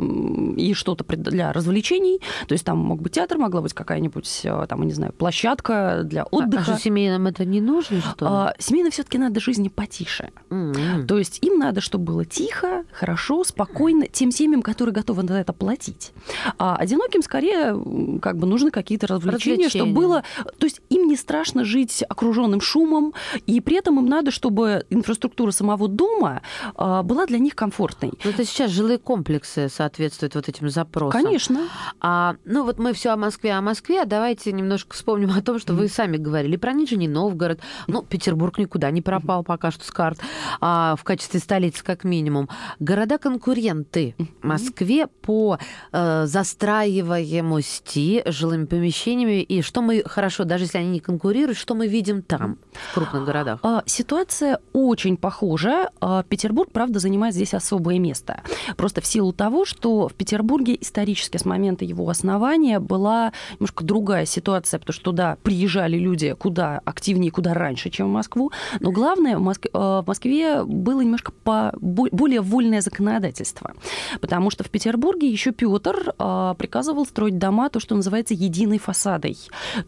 [0.56, 4.82] и что-то для развлечений, то есть там мог быть театр, могла быть какая-нибудь, а, там,
[4.82, 6.72] я не знаю, площадка для отдыха.
[6.72, 10.30] А, а семейным это не нужно, что А, семейным все-таки надо жизни потише.
[10.50, 11.06] Mm-hmm.
[11.06, 15.52] То есть им надо, чтобы было тихо, хорошо, спокойно, тем семьям, которые готовы на это
[15.52, 16.12] платить.
[16.58, 19.68] А одиноким скорее как бы нужны какие-то развлечения, развлечения.
[19.68, 20.24] чтобы было...
[20.58, 23.14] То есть им не страшно жить окруженным шумом,
[23.46, 26.42] и при этом им надо, чтобы инфраструктура самого дома
[26.74, 28.12] а, была для них комфортной.
[28.24, 31.22] Но это сейчас жилые комплексы соответствуют вот этим запросам.
[31.22, 31.68] Конечно.
[32.00, 34.04] А, ну вот мы все о Москве, о Москве.
[34.04, 37.60] Давайте немножко вспомним о том, что вы сами говорили про Нижний Новгород.
[37.86, 40.18] Ну, Петербург никуда не пропал пока что с карт.
[40.60, 42.48] А, в качестве столицы как минимум.
[42.80, 45.58] Города-конкуренты Москве по
[45.92, 49.42] э, застраиваемости жилыми помещениями.
[49.42, 52.58] И что мы хорошо, даже если они не конкурируют, что мы видим там,
[52.90, 53.60] в крупных городах?
[53.62, 55.90] А, ситуация очень похожа.
[56.00, 58.42] А, Петербург, правда, занимает здесь особое место.
[58.76, 64.26] Просто в силу того, что в Петербурге исторически с момента его основания была немножко другая
[64.26, 68.50] ситуация, потому что туда приезжали люди куда активнее, куда раньше, чем в Москву.
[68.80, 73.74] Но главное, в Москве, э, в Москве было немножко по, более вольное законодательство.
[74.20, 79.36] Потому что в Петербурге еще Петр э, приказывал строить дома, то, что называется единой фасадой.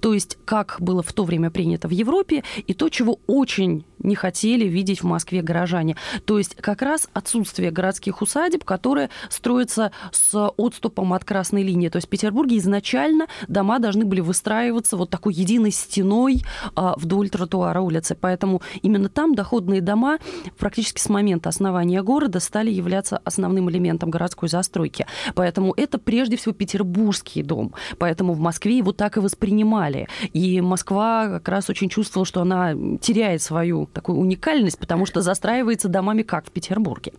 [0.01, 4.15] То есть, как было в то время принято в Европе, и то, чего очень не
[4.15, 5.97] хотели видеть в Москве горожане.
[6.25, 11.89] То есть как раз отсутствие городских усадеб, которые строятся с отступом от красной линии.
[11.89, 16.43] То есть в Петербурге изначально дома должны были выстраиваться вот такой единой стеной
[16.77, 18.17] а, вдоль тротуара улицы.
[18.21, 20.19] Поэтому именно там доходные дома
[20.59, 25.07] практически с момента основания города стали являться основным элементом городской застройки.
[25.35, 27.75] Поэтому это прежде всего петербургский дом.
[27.99, 30.09] Поэтому в Москве его так и воспринимали.
[30.33, 35.89] И Москва как раз очень чувствовала, что она теряет свою такую уникальность, потому что застраивается
[35.89, 37.13] домами, как в Петербурге.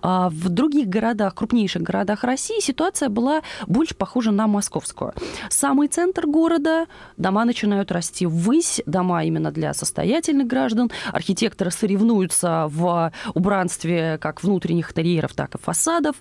[0.00, 5.12] А в других городах, крупнейших городах России ситуация была больше похожа на московскую.
[5.50, 10.90] Самый центр города, дома начинают расти ввысь, дома именно для состоятельных граждан.
[11.12, 16.16] Архитекторы соревнуются в убранстве как внутренних интерьеров, так и фасадов.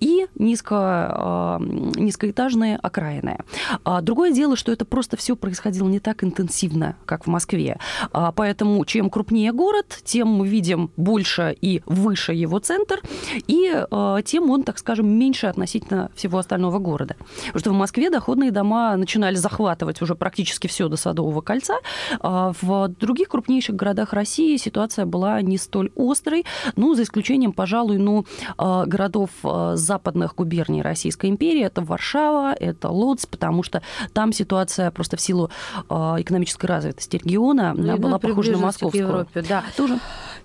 [0.00, 3.38] И низко, а, низкоэтажные окраины.
[3.84, 7.78] А другое дело, что это просто все происходило не так интенсивно, как в Москве.
[8.12, 13.02] А поэтому чем крупнее крупнее город, тем мы видим больше и выше его центр,
[13.46, 17.16] и э, тем он, так скажем, меньше относительно всего остального города.
[17.46, 21.74] Потому что в Москве доходные дома начинали захватывать уже практически все до Садового кольца.
[22.20, 26.46] А в других крупнейших городах России ситуация была не столь острой,
[26.76, 28.24] ну, за исключением, пожалуй, ну,
[28.58, 31.62] э, городов э, западных губерний Российской империи.
[31.62, 33.82] Это Варшава, это Лодз, потому что
[34.14, 35.50] там ситуация просто в силу
[35.90, 39.25] э, экономической развитости региона ну, она была похожа на московскую.
[39.26, 39.64] Европе, да.
[39.76, 39.98] Тоже.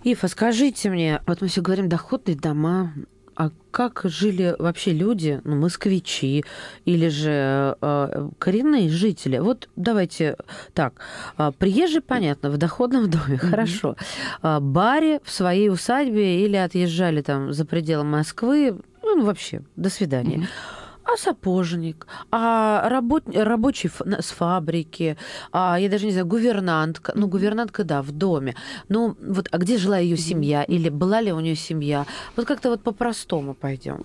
[0.03, 2.93] Ифа, скажите мне, вот мы все говорим доходные дома,
[3.35, 6.43] а как жили вообще люди, ну, москвичи
[6.85, 9.37] или же э, коренные жители?
[9.37, 10.37] Вот давайте
[10.73, 10.95] так.
[11.37, 13.49] Э, приезжий, понятно, в доходном доме, mm-hmm.
[13.49, 13.95] хорошо.
[14.41, 20.37] Э, баре в своей усадьбе или отъезжали там за пределы Москвы, ну, вообще, до свидания.
[20.37, 20.80] Mm-hmm
[21.13, 23.23] а сапожник, а работ...
[23.33, 25.17] рабочий с фабрики,
[25.51, 27.13] а я даже не знаю, гувернантка.
[27.15, 28.55] Ну, гувернантка, да, в доме.
[28.89, 30.63] Ну, вот, а где жила ее семья?
[30.63, 32.05] Или была ли у нее семья?
[32.35, 34.01] Вот как-то вот по-простому пойдем.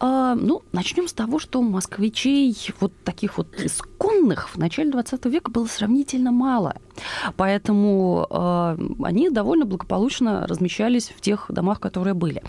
[0.00, 5.50] А, ну, начнем с того, что москвичей вот таких вот исконных в начале 20 века
[5.50, 6.76] было сравнительно мало.
[7.36, 12.42] Поэтому э, они довольно благополучно размещались в тех домах, которые были.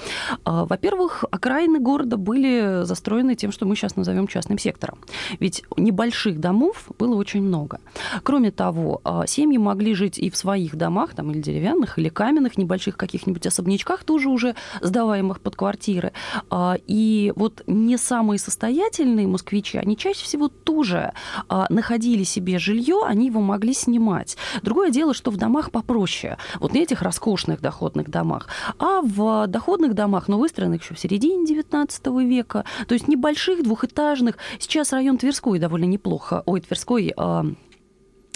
[0.46, 5.00] Э, во-первых, окраины города были застроены тем, что мы сейчас назовем частным сектором.
[5.40, 7.80] Ведь небольших домов было очень много.
[8.24, 12.58] Кроме того, э, семьи могли жить и в своих домах, там, или деревянных, или каменных,
[12.58, 16.12] небольших каких-нибудь особнячках, тоже уже сдаваемых под квартиры.
[16.52, 21.14] Э, и вот не самые состоятельные москвичи, они чаще всего тоже
[21.50, 24.38] э, находили себе жилье, они его могли снимать.
[24.62, 28.48] Другое дело, что в домах попроще, вот на этих роскошных доходных домах,
[28.78, 33.64] а в доходных домах, но ну, выстроенных еще в середине 19 века, то есть небольших,
[33.70, 37.46] двухэтажных, сейчас район Тверской довольно неплохо, ой, Тверской, а,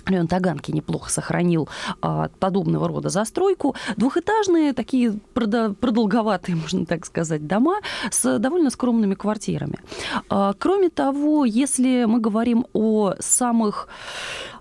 [0.06, 1.70] Район Таганки неплохо сохранил
[2.02, 3.76] а, подобного рода застройку.
[3.96, 7.80] Двухэтажные, такие продолговатые, можно так сказать, дома
[8.12, 9.80] с довольно скромными квартирами.
[10.30, 13.88] А, кроме того, если мы говорим о самых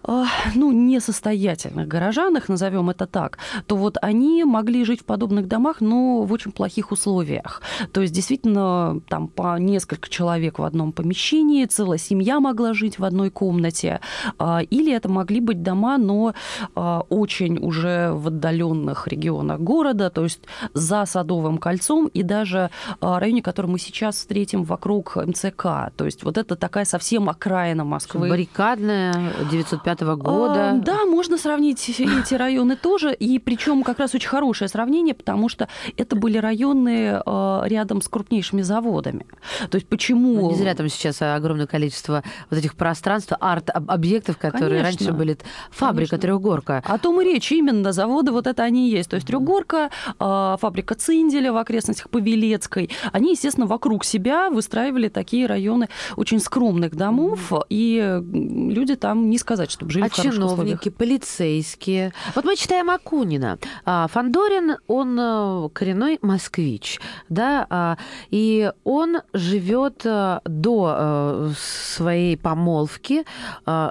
[0.06, 6.22] ну, несостоятельных горожанах, назовем это так, то вот они могли жить в подобных домах, но
[6.22, 7.62] в очень плохих условиях.
[7.92, 13.04] То есть действительно там по несколько человек в одном помещении, целая семья могла жить в
[13.04, 14.00] одной комнате,
[14.38, 16.34] а, или это могли быть дома, но
[16.74, 20.40] а, очень уже в отдаленных регионах города, то есть
[20.74, 25.92] за Садовым кольцом и даже а, районе, который мы сейчас встретим вокруг МЦК.
[25.96, 28.28] То есть вот это такая совсем окраина Москвы.
[28.28, 30.70] Баррикадная, 905 -го года.
[30.70, 33.12] А, да, можно сравнить эти районы тоже.
[33.14, 38.08] И причем как раз очень хорошее сравнение, потому что это были районы а, рядом с
[38.08, 39.26] крупнейшими заводами.
[39.70, 40.34] То есть почему...
[40.34, 45.06] Ну, не зря там сейчас огромное количество вот этих пространств, арт-объектов, которые Конечно.
[45.06, 45.38] раньше были
[45.70, 46.18] фабрика, Конечно.
[46.18, 46.82] трехгорка.
[46.84, 49.10] О том и речь, именно заводы вот это они и есть.
[49.10, 55.46] То есть трехгорка, а, фабрика Цинделя в окрестностях Павелецкой, они, естественно, вокруг себя выстраивали такие
[55.46, 60.88] районы очень скромных домов, и люди там не сказать, что чтобы жили а в чиновники,
[60.88, 60.96] условиях.
[60.96, 62.12] полицейские.
[62.34, 63.58] Вот мы читаем Акунина.
[63.84, 67.98] А, Фандорин, он э, коренной москвич, да, а,
[68.30, 73.24] и он живет э, до э, своей помолвки,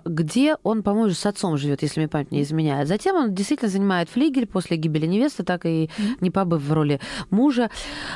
[0.06, 2.88] где он, по-моему, с отцом живет, если мне память не изменяет.
[2.88, 7.00] Затем он действительно занимает флигель после гибели невесты, так и не побыв в роли
[7.30, 7.70] мужа.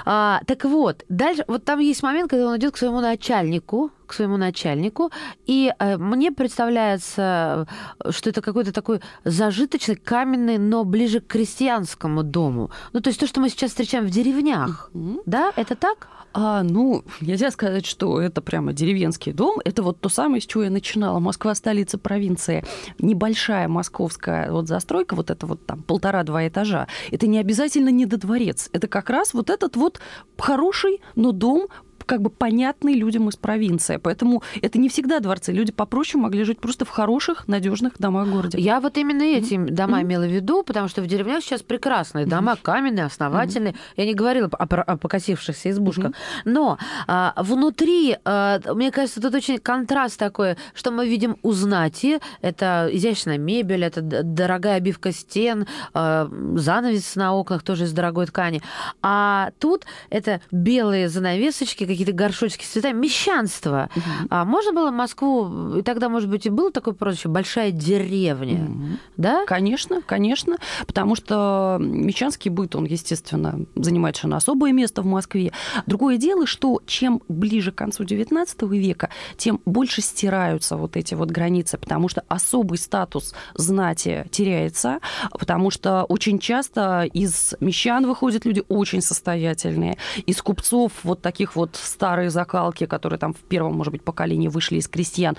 [0.04, 4.38] Так вот, дальше, вот там есть момент, когда он идет к своему начальнику, к своему
[4.38, 5.12] начальнику,
[5.46, 7.68] и э, мне представляется,
[8.10, 12.72] что это какой-то такой зажиточный, каменный, но ближе к крестьянскому дому.
[12.94, 15.22] Ну, то есть то, что мы сейчас встречаем в деревнях, mm-hmm.
[15.26, 16.08] да, это так?
[16.38, 19.62] А, ну, нельзя сказать, что это прямо деревенский дом.
[19.64, 21.20] Это вот то самое, с чего я начинала.
[21.20, 22.66] Москва– столица провинции.
[23.00, 28.18] Небольшая московская вот застройка, вот это вот там полтора-два этажа, это не обязательно не до
[28.18, 28.70] дворец.
[28.74, 30.02] Это как раз вот этот вот
[30.38, 31.68] хороший, но дом
[32.06, 33.98] как бы понятный людям из провинции.
[33.98, 35.52] Поэтому это не всегда дворцы.
[35.52, 38.58] Люди попроще могли жить просто в хороших, надежных домах города.
[38.58, 39.72] Я вот именно эти mm-hmm.
[39.72, 40.04] дома mm-hmm.
[40.04, 42.62] имела в виду, потому что в деревнях сейчас прекрасные дома, mm-hmm.
[42.62, 43.76] каменные, основательные.
[43.98, 46.14] Я не говорила о, о покосившихся избушках.
[46.46, 52.20] Но а, внутри, а, мне кажется, тут очень контраст такой, что мы видим у знати.
[52.42, 58.62] Это изящная мебель, это дорогая обивка стен, а, занавес на окнах тоже из дорогой ткани.
[59.02, 63.90] А тут это белые занавесочки, какие-то горшочки с цветами, мещанство.
[63.96, 64.04] Угу.
[64.30, 68.86] А можно было Москву, и тогда, может быть, и было такое прозвище, большая деревня, угу.
[69.18, 69.46] да?
[69.46, 75.52] Конечно, конечно, потому что мещанский быт, он, естественно, занимает совершенно особое место в Москве.
[75.86, 81.32] Другое дело, что чем ближе к концу XIX века, тем больше стираются вот эти вот
[81.32, 85.00] границы, потому что особый статус знати теряется,
[85.32, 91.76] потому что очень часто из мещан выходят люди очень состоятельные, из купцов вот таких вот
[91.86, 95.36] старые закалки, которые там в первом, может быть, поколении вышли из крестьян,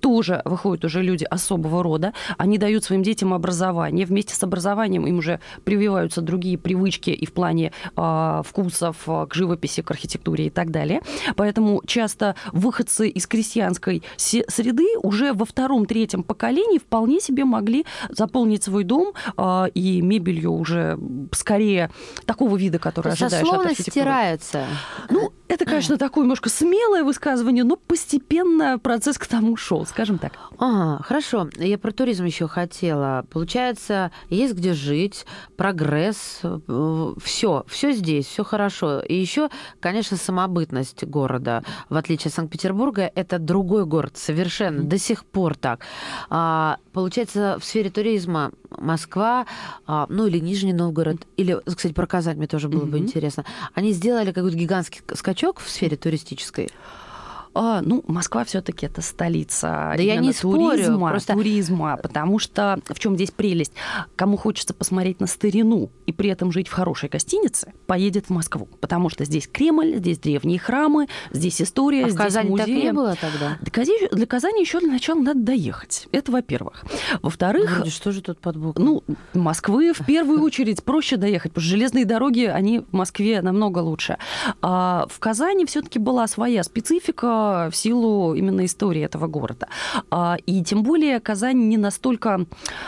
[0.00, 2.12] тоже выходят уже люди особого рода.
[2.38, 4.06] Они дают своим детям образование.
[4.06, 9.34] Вместе с образованием им уже прививаются другие привычки и в плане э, вкусов а, к
[9.34, 11.02] живописи, к архитектуре и так далее.
[11.36, 18.84] Поэтому часто выходцы из крестьянской среды уже во втором-третьем поколении вполне себе могли заполнить свой
[18.84, 20.98] дом э, и мебелью уже
[21.32, 21.90] скорее
[22.26, 23.90] такого вида, который ожидаешь от архитектуры.
[23.90, 24.66] стирается.
[25.08, 30.34] Ну, это, конечно, такое немножко смелое высказывание, но постепенно процесс к тому шел, скажем так.
[30.58, 31.50] Ага, хорошо.
[31.56, 33.26] Я про туризм еще хотела.
[33.30, 36.42] Получается, есть где жить, прогресс,
[37.22, 39.00] все, все здесь, все хорошо.
[39.00, 41.64] И еще, конечно, самобытность города.
[41.88, 45.80] В отличие от Санкт-Петербурга, это другой город совершенно, до сих пор так.
[46.28, 49.46] А, получается, в сфере туризма Москва,
[49.86, 52.90] а, ну или Нижний Новгород, или, кстати, про Казань мне тоже было mm-hmm.
[52.90, 56.70] бы интересно, они сделали какой-то гигантский скачок в сфере туристической?
[57.52, 61.32] А, ну, Москва все-таки это столица да я не туризма, спорю, просто...
[61.34, 63.72] туризма, потому что в чем здесь прелесть?
[64.14, 68.68] Кому хочется посмотреть на старину и при этом жить в хорошей гостинице, поедет в Москву,
[68.80, 72.66] потому что здесь Кремль, здесь древние храмы, здесь история, а здесь в Казани музей.
[72.66, 73.58] так не было тогда?
[73.60, 76.06] Для Казани, для Казани еще для начала надо доехать.
[76.12, 76.84] Это во-первых.
[77.20, 77.76] Во-вторых...
[77.76, 78.84] Вроде что же тут под боком?
[78.84, 83.78] Ну, Москвы в первую очередь проще доехать, потому что железные дороги, они в Москве намного
[83.78, 84.18] лучше.
[84.62, 87.39] А в Казани все-таки была своя специфика,
[87.70, 89.68] в силу именно истории этого города.
[90.10, 92.46] А, и тем более Казань не настолько,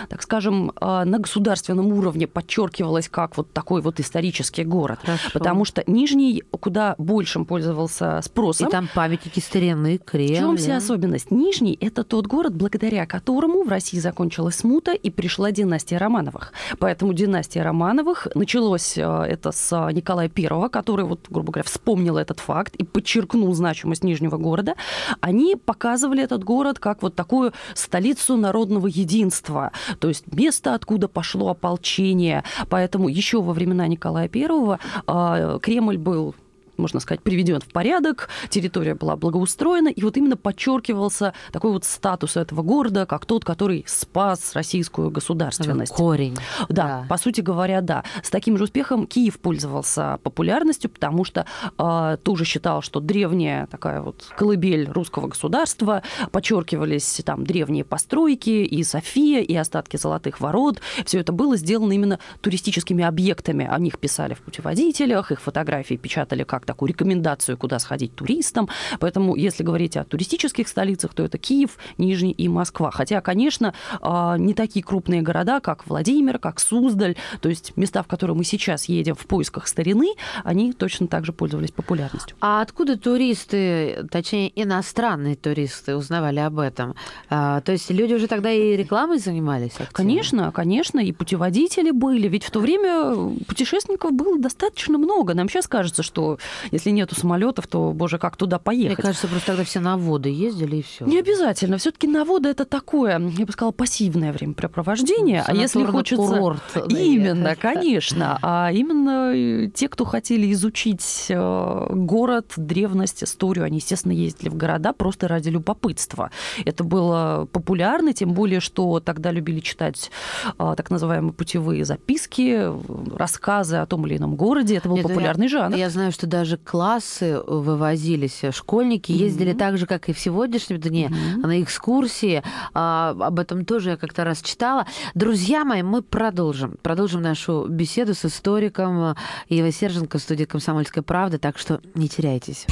[0.09, 4.99] так скажем, а, на государственном уровне подчеркивалась как вот такой вот исторический город.
[5.03, 5.31] Хорошо.
[5.33, 8.69] Потому что Нижний куда большим пользовался спросом.
[8.69, 10.35] И там памятники старины, Кремль.
[10.35, 11.31] В чем вся особенность?
[11.31, 16.53] Нижний– это тот город, благодаря которому в России закончилась смута и пришла династия Романовых.
[16.79, 22.41] Поэтому династия Романовых началось а, это с Николая I, который, вот, грубо говоря, вспомнил этот
[22.41, 24.75] факт и подчеркнул значимость Нижнего города,
[25.21, 31.49] они показывали этот город как вот такую столицу народного единства, то есть место, откуда пошло
[31.51, 32.45] ополчение.
[32.69, 36.35] Поэтому еще во времена Николая I а, Кремль был
[36.77, 42.37] можно сказать, приведен в порядок, территория была благоустроена, и вот именно подчеркивался такой вот статус
[42.37, 45.93] этого города, как тот, который спас российскую государственность.
[45.93, 46.37] Корень.
[46.69, 48.05] Да, да, по сути говоря, да.
[48.23, 51.47] С таким же успехом Киев пользовался популярностью, потому что
[51.79, 58.83] э, тоже считал, что древняя такая вот колыбель русского государства, подчеркивались там древние постройки, и
[58.85, 60.81] София, и остатки золотых ворот.
[61.05, 63.67] Все это было сделано именно туристическими объектами.
[63.71, 68.69] О них писали в путеводителях, их фотографии печатали как такую рекомендацию, куда сходить туристам.
[68.99, 72.91] Поэтому, если говорить о туристических столицах, то это Киев, Нижний и Москва.
[72.91, 78.07] Хотя, конечно, а, не такие крупные города, как Владимир, как Суздаль, то есть места, в
[78.07, 82.35] которые мы сейчас едем в поисках старины, они точно так же пользовались популярностью.
[82.41, 86.95] А откуда туристы, точнее, иностранные туристы узнавали об этом?
[87.29, 89.73] А, то есть люди уже тогда и рекламой занимались?
[89.73, 89.93] Активно?
[89.93, 92.29] Конечно, конечно, и путеводители были.
[92.29, 95.35] Ведь в то время путешественников было достаточно много.
[95.35, 96.39] Нам сейчас кажется, что
[96.71, 98.99] если нету самолетов, то, боже, как туда поехать?
[98.99, 101.05] Мне кажется, просто тогда все на воды ездили и все.
[101.05, 101.79] Не обязательно.
[101.79, 105.43] Все-таки на воды это такое, я бы сказала, пассивное времяпрепровождение.
[105.47, 106.23] А если хочется...
[106.23, 108.39] Курорт, именно, конечно.
[108.43, 114.57] А именно э, те, кто хотели изучить э, город, древность, историю, они, естественно, ездили в
[114.57, 116.31] города просто ради любопытства.
[116.65, 120.11] Это было популярно, тем более, что тогда любили читать
[120.59, 122.71] а, так называемые путевые записки,
[123.17, 124.77] рассказы о том или ином городе.
[124.77, 125.77] Это был Нет, популярный я, жанр.
[125.77, 129.59] Я знаю, что даже классы вывозились, школьники ездили mm-hmm.
[129.59, 131.47] так же, как и в сегодняшнем дне, mm-hmm.
[131.47, 132.43] на экскурсии.
[132.75, 134.87] А, об этом тоже я как-то раз читала.
[135.15, 136.77] Друзья мои, мы продолжим.
[136.83, 139.17] Продолжим нашу беседу с историком
[139.49, 142.67] Евой Серженко в студии «Комсомольская правда», так что не теряйтесь.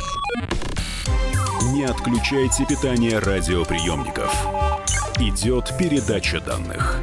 [1.72, 4.34] Не отключайте питание радиоприемников.
[5.18, 7.02] Идет передача данных.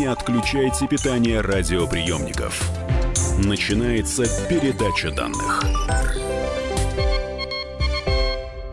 [0.00, 2.70] Не отключайте питание радиоприемников.
[3.44, 5.62] Начинается передача данных.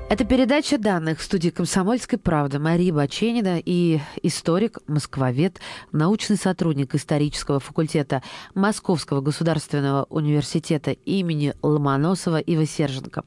[0.09, 2.59] Это передача данных в студии «Комсомольской правды».
[2.59, 5.59] Мария Баченина и историк, москвовед,
[5.91, 8.23] научный сотрудник исторического факультета
[8.55, 13.25] Московского государственного университета имени Ломоносова Ива Серженко.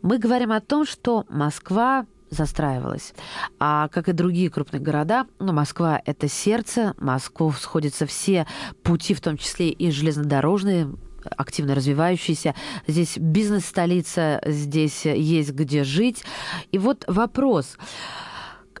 [0.00, 3.14] Мы говорим о том, что Москва застраивалась.
[3.58, 8.46] А как и другие крупные города, ну, Москва– это сердце, Москву сходятся все
[8.82, 10.90] пути, в том числе и железнодорожные,
[11.36, 12.54] активно развивающиеся.
[12.86, 16.24] Здесь бизнес-столица, здесь есть где жить.
[16.72, 17.76] И вот вопрос.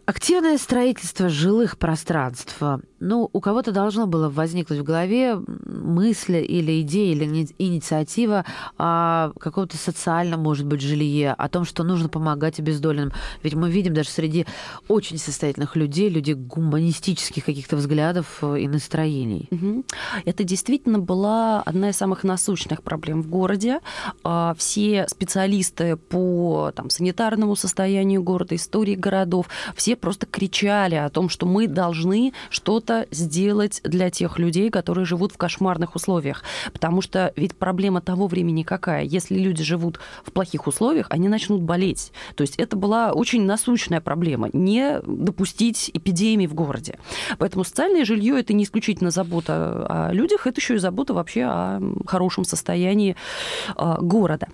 [0.06, 2.56] Активное строительство жилых пространств.
[3.00, 8.44] Ну, у кого-то должно было возникнуть в голове мысль или идея, или инициатива
[8.76, 13.12] о каком-то социальном, может быть, жилье, о том, что нужно помогать обездоленным.
[13.42, 14.46] Ведь мы видим даже среди
[14.88, 19.48] очень состоятельных людей, людей гуманистических каких-то взглядов и настроений.
[20.24, 23.80] Это действительно была одна из самых насущных проблем в городе.
[24.24, 31.28] А, все специалисты по там, санитарному состоянию города, истории городов, все просто кричали о том,
[31.28, 36.42] что мы должны что-то сделать для тех людей, которые живут в кошмарных условиях.
[36.72, 39.04] Потому что ведь проблема того времени какая?
[39.04, 42.12] Если люди живут в плохих условиях, они начнут болеть.
[42.34, 44.48] То есть это была очень насущная проблема.
[44.52, 46.98] Не допустить эпидемии в городе.
[47.38, 51.80] Поэтому социальное жилье это не исключительно забота о людях, это еще и забота вообще о
[52.06, 53.16] хорошем состоянии
[53.76, 54.48] а, города.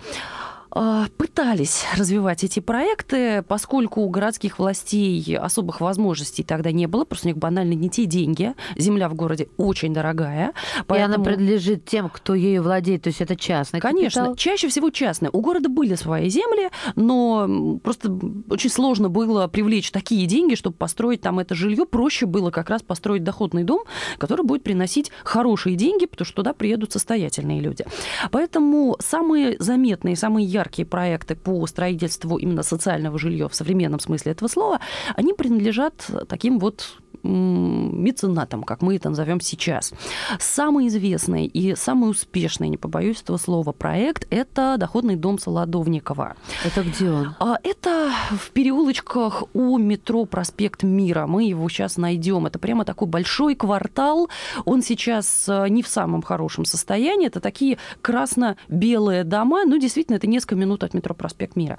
[0.77, 7.27] А, пытались развивать эти проекты, поскольку у городских властей особых возможностей тогда не было, просто
[7.27, 8.53] у них банально не те деньги.
[8.75, 10.51] Земля в городе очень дорогая.
[10.87, 11.13] Поэтому...
[11.13, 14.35] И она принадлежит тем, кто ею владеет, то есть это частный Конечно, капитал?
[14.35, 15.29] чаще всего частная.
[15.31, 18.13] У города были свои земли, но просто
[18.49, 21.85] очень сложно было привлечь такие деньги, чтобы построить там это жилье.
[21.85, 23.83] Проще было как раз построить доходный дом,
[24.17, 27.85] который будет приносить хорошие деньги, потому что туда приедут состоятельные люди.
[28.29, 34.31] Поэтому самые заметные, самые яркие яркие проекты по строительству именно социального жилья в современном смысле
[34.31, 34.79] этого слова,
[35.15, 39.93] они принадлежат таким вот меценатом, как мы это назовем сейчас.
[40.39, 46.35] Самый известный и самый успешный, не побоюсь этого слова, проект– это доходный дом Солодовникова.
[46.63, 47.35] Это где он?
[47.39, 51.27] А, это в переулочках у метро Проспект Мира.
[51.27, 52.45] Мы его сейчас найдем.
[52.45, 54.29] Это прямо такой большой квартал.
[54.65, 57.27] Он сейчас э, не в самом хорошем состоянии.
[57.27, 59.65] Это такие красно-белые дома.
[59.65, 61.77] Ну, действительно, это несколько минут от метро Проспект Мира.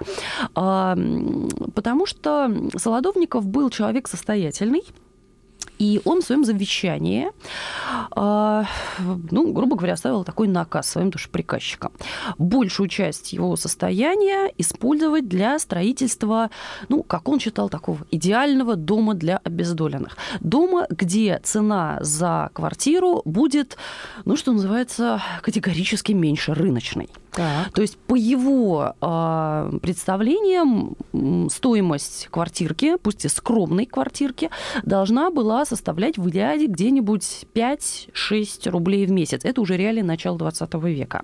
[0.55, 0.97] А,
[1.73, 4.83] потому что Солодовников был человек состоятельный,
[5.79, 7.29] и он в своем завещании,
[8.11, 8.65] а,
[9.31, 11.91] ну, грубо говоря, оставил такой наказ своим душеприказчикам.
[12.37, 16.49] Большую часть его состояния использовать для строительства,
[16.89, 20.17] ну, как он считал, такого идеального дома для обездоленных.
[20.39, 23.77] Дома, где цена за квартиру будет,
[24.25, 27.09] ну, что называется, категорически меньше рыночной.
[27.37, 27.71] Так.
[27.73, 30.95] То есть по его э, представлениям
[31.49, 34.49] стоимость квартирки, пусть и скромной квартирки,
[34.83, 39.41] должна была составлять в идеале где-нибудь 5 5-6 рублей в месяц.
[39.43, 41.23] Это уже реально начало 20 века.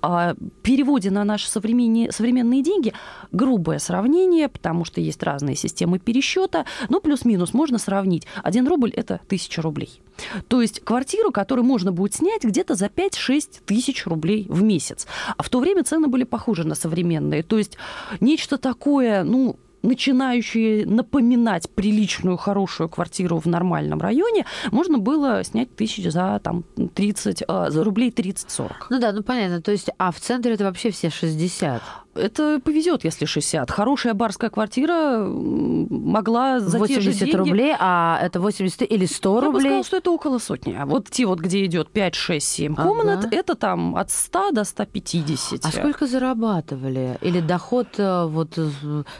[0.00, 2.92] А, переводе на наши современные, современные деньги
[3.30, 8.26] грубое сравнение, потому что есть разные системы пересчета, но плюс-минус можно сравнить.
[8.42, 10.00] 1 рубль– это 1000 рублей.
[10.48, 15.06] То есть квартиру, которую можно будет снять где-то за 5-6 тысяч рублей в месяц.
[15.36, 17.42] А в то время цены были похожи на современные.
[17.42, 17.76] То есть
[18.20, 26.10] нечто такое, ну, начинающие напоминать приличную, хорошую квартиру в нормальном районе, можно было снять тысяч
[26.10, 28.70] за там 30, э, за рублей 30-40.
[28.90, 29.60] Ну да, ну понятно.
[29.60, 31.82] То есть, а в центре это вообще все 60?
[32.14, 33.70] Это повезет, если 60.
[33.70, 37.36] Хорошая барская квартира могла за 80 те же деньги...
[37.36, 39.46] рублей, а это 80 или 100 рублей?
[39.46, 40.76] Я бы сказала, что это около сотни.
[40.78, 42.82] А вот те вот, где идет 5, 6, 7 ага.
[42.82, 45.64] комнат, это там от 100 до 150.
[45.64, 47.18] А сколько зарабатывали?
[47.22, 48.70] Или доход э, вот э,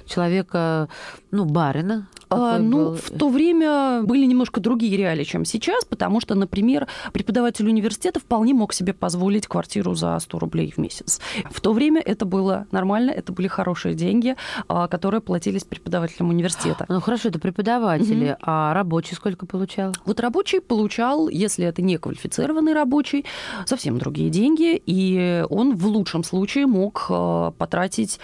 [0.07, 0.88] человека,
[1.30, 2.09] ну, барина?
[2.33, 7.68] А, ну, в то время были немножко другие реалии, чем сейчас, потому что, например, преподаватель
[7.68, 11.20] университета вполне мог себе позволить квартиру за 100 рублей в месяц.
[11.51, 14.37] В то время это было нормально, это были хорошие деньги,
[14.68, 16.87] а, которые платились преподавателям университета.
[16.89, 18.39] Ну хорошо, это преподаватели, угу.
[18.43, 19.93] а рабочий сколько получал?
[20.05, 23.24] Вот рабочий получал, если это не квалифицированный рабочий,
[23.66, 28.18] совсем другие деньги, и он в лучшем случае мог а, потратить,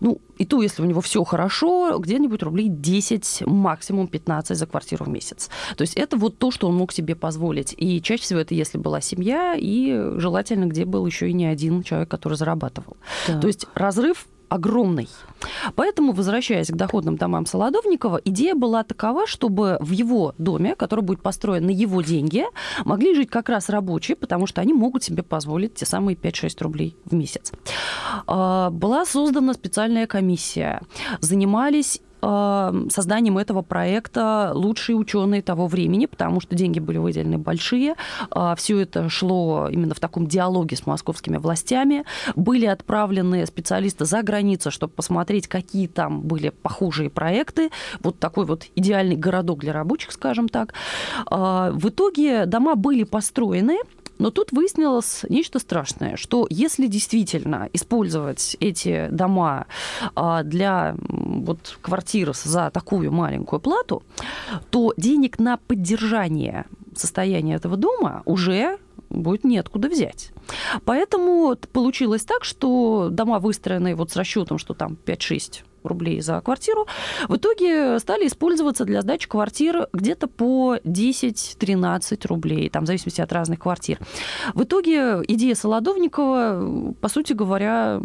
[0.00, 5.04] ну, и то, если у него все хорошо, где-нибудь рублей 10, максимум 15 за квартиру
[5.04, 5.50] в месяц.
[5.76, 7.74] То есть это вот то, что он мог себе позволить.
[7.76, 11.82] И чаще всего это если была семья, и желательно, где был еще и не один
[11.82, 12.96] человек, который зарабатывал.
[13.28, 13.40] Да.
[13.40, 15.08] То есть разрыв огромный.
[15.74, 21.22] Поэтому, возвращаясь к доходным домам Солодовникова, идея была такова, чтобы в его доме, который будет
[21.22, 22.44] построен на его деньги,
[22.84, 26.96] могли жить как раз рабочие, потому что они могут себе позволить те самые 5-6 рублей
[27.04, 27.52] в месяц.
[28.26, 30.80] А, была создана специальная комиссия.
[31.20, 32.00] Занимались
[32.90, 37.94] созданием этого проекта лучшие ученые того времени, потому что деньги были выделены большие.
[38.30, 42.04] А, Все это шло именно в таком диалоге с московскими властями.
[42.36, 47.70] Были отправлены специалисты за границу, чтобы посмотреть, какие там были похожие проекты.
[48.00, 50.74] Вот такой вот идеальный городок для рабочих, скажем так.
[51.26, 53.78] А, в итоге дома были построены,
[54.18, 59.66] но тут выяснилось нечто страшное, что если действительно использовать эти дома
[60.14, 64.02] а, для вот, квартир за такую маленькую плату,
[64.70, 68.78] то денег на поддержание состояния этого дома уже
[69.10, 70.32] будет неоткуда взять.
[70.84, 76.86] Поэтому получилось так, что дома выстроены вот с расчетом, что там 5-6 рублей за квартиру,
[77.28, 83.32] в итоге стали использоваться для сдачи квартир где-то по 10-13 рублей, там, в зависимости от
[83.32, 83.98] разных квартир.
[84.54, 88.00] В итоге идея Солодовникова, по сути говоря,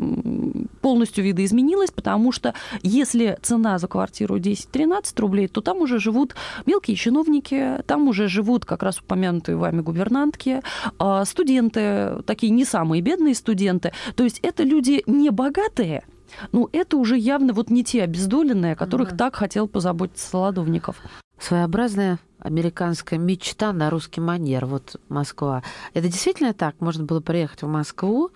[0.82, 6.96] полностью видоизменилась, потому что если цена за квартиру 10-13 рублей, то там уже живут мелкие
[6.96, 10.62] чиновники, там уже живут как раз упомянутые вами гувернантки,
[10.98, 13.92] а студенты, такие не самые бедные студенты.
[14.16, 16.04] То есть это люди не богатые,
[16.52, 21.02] ну, это уже явно вот не те обездоленные, о которых mm так хотел позаботиться Солодовников.
[21.40, 24.66] Своеобразная американская мечта на русский манер.
[24.66, 25.64] Вот Москва.
[25.94, 26.76] Это действительно так?
[26.80, 28.32] Можно было приехать в Москву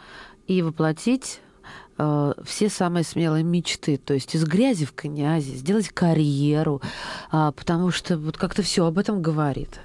[0.48, 1.40] и воплотить
[1.98, 6.82] э, все самые смелые мечты, то есть из грязи в князи, сделать карьеру,
[7.32, 9.80] э, потому что вот как-то все об этом говорит.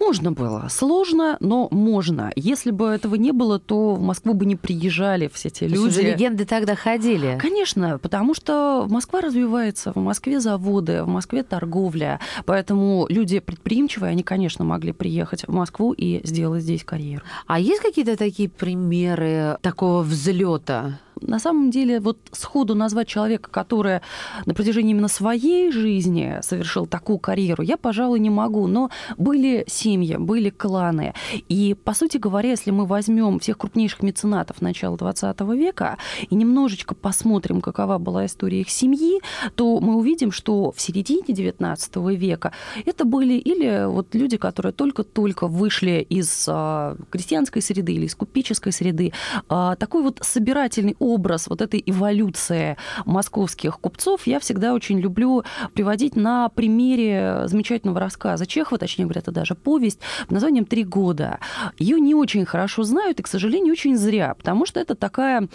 [0.00, 0.68] Можно было.
[0.70, 2.32] Сложно, но можно.
[2.36, 5.78] Если бы этого не было, то в Москву бы не приезжали все те люди.
[5.78, 7.38] Уже легенды тогда ходили.
[7.40, 12.20] Конечно, потому что Москва развивается, в Москве заводы, в Москве торговля.
[12.44, 17.22] Поэтому люди предприимчивые, они, конечно, могли приехать в Москву и сделать здесь карьеру.
[17.46, 21.00] А есть какие-то такие примеры такого взлета?
[21.20, 24.00] На самом деле вот сходу назвать человека, который
[24.46, 28.66] на протяжении именно своей жизни совершил такую карьеру, я, пожалуй, не могу.
[28.66, 31.14] Но были семьи, были кланы.
[31.48, 35.98] И, по сути говоря, если мы возьмем всех крупнейших меценатов начала 20 века
[36.28, 39.20] и немножечко посмотрим, какова была история их семьи,
[39.54, 42.52] то мы увидим, что в середине 19 века
[42.84, 48.72] это были или вот люди, которые только-только вышли из а, крестьянской среды или из купеческой
[48.72, 49.12] среды,
[49.48, 55.44] а, такой вот собирательный образ вот этой эволюции московских купцов я всегда очень люблю
[55.74, 61.38] приводить на примере замечательного рассказа Чехова, точнее говоря, это даже повесть под названием «Три года».
[61.78, 65.48] Ее не очень хорошо знают, и, к сожалению, очень зря, потому что это такая,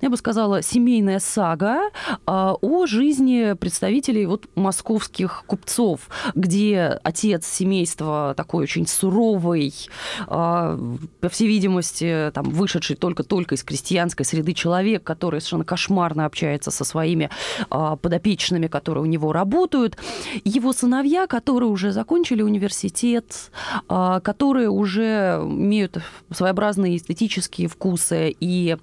[0.00, 1.90] я бы сказала, семейная сага
[2.26, 9.74] а, о жизни представителей вот московских купцов, где отец семейства такой очень суровый,
[10.26, 10.78] а,
[11.20, 16.70] по всей видимости, там, вышедший только-только из крестьянской среды человек, человек, который совершенно кошмарно общается
[16.70, 17.30] со своими
[17.70, 19.96] а, подопечными, которые у него работают,
[20.44, 23.50] его сыновья, которые уже закончили университет,
[23.88, 25.98] а, которые уже имеют
[26.32, 28.76] своеобразные эстетические вкусы и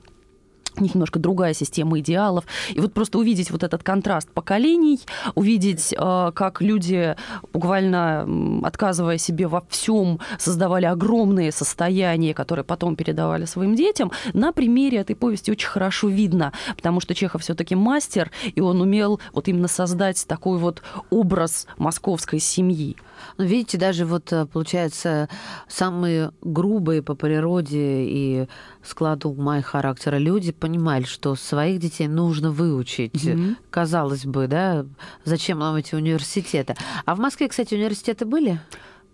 [0.82, 2.46] немножко другая система идеалов.
[2.74, 5.00] И вот просто увидеть вот этот контраст поколений,
[5.36, 7.16] увидеть, э, как люди,
[7.54, 8.28] буквально
[8.64, 15.16] отказывая себе во всем, создавали огромные состояния, которые потом передавали своим детям, на примере этой
[15.16, 20.26] повести очень хорошо видно, потому что Чехов все-таки мастер, и он умел вот именно создать
[20.28, 22.96] такой вот образ московской семьи.
[23.38, 25.30] Ну, видите, даже вот э, получается
[25.68, 28.48] самые грубые по природе и
[28.84, 33.14] складу ума и характера люди понимали, что своих детей нужно выучить.
[33.14, 33.56] Mm-hmm.
[33.70, 34.86] Казалось бы, да,
[35.24, 36.76] зачем нам эти университеты?
[37.06, 38.60] А в Москве, кстати, университеты были?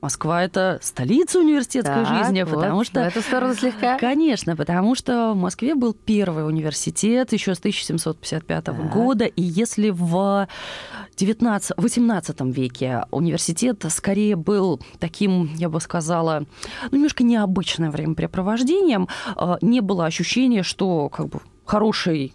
[0.02, 3.02] Москва это столица университетской так, жизни, вот, потому что...
[3.02, 4.00] Эту сторону слегка.
[4.00, 8.92] Конечно, потому что в Москве был первый университет еще с 1755 так.
[8.92, 10.48] года, и если в
[11.18, 16.46] 19, 18 веке университет скорее был таким, я бы сказала,
[16.90, 22.34] ну, немножко необычным времяпрепровождением, а, не было ощущения, что как бы хороший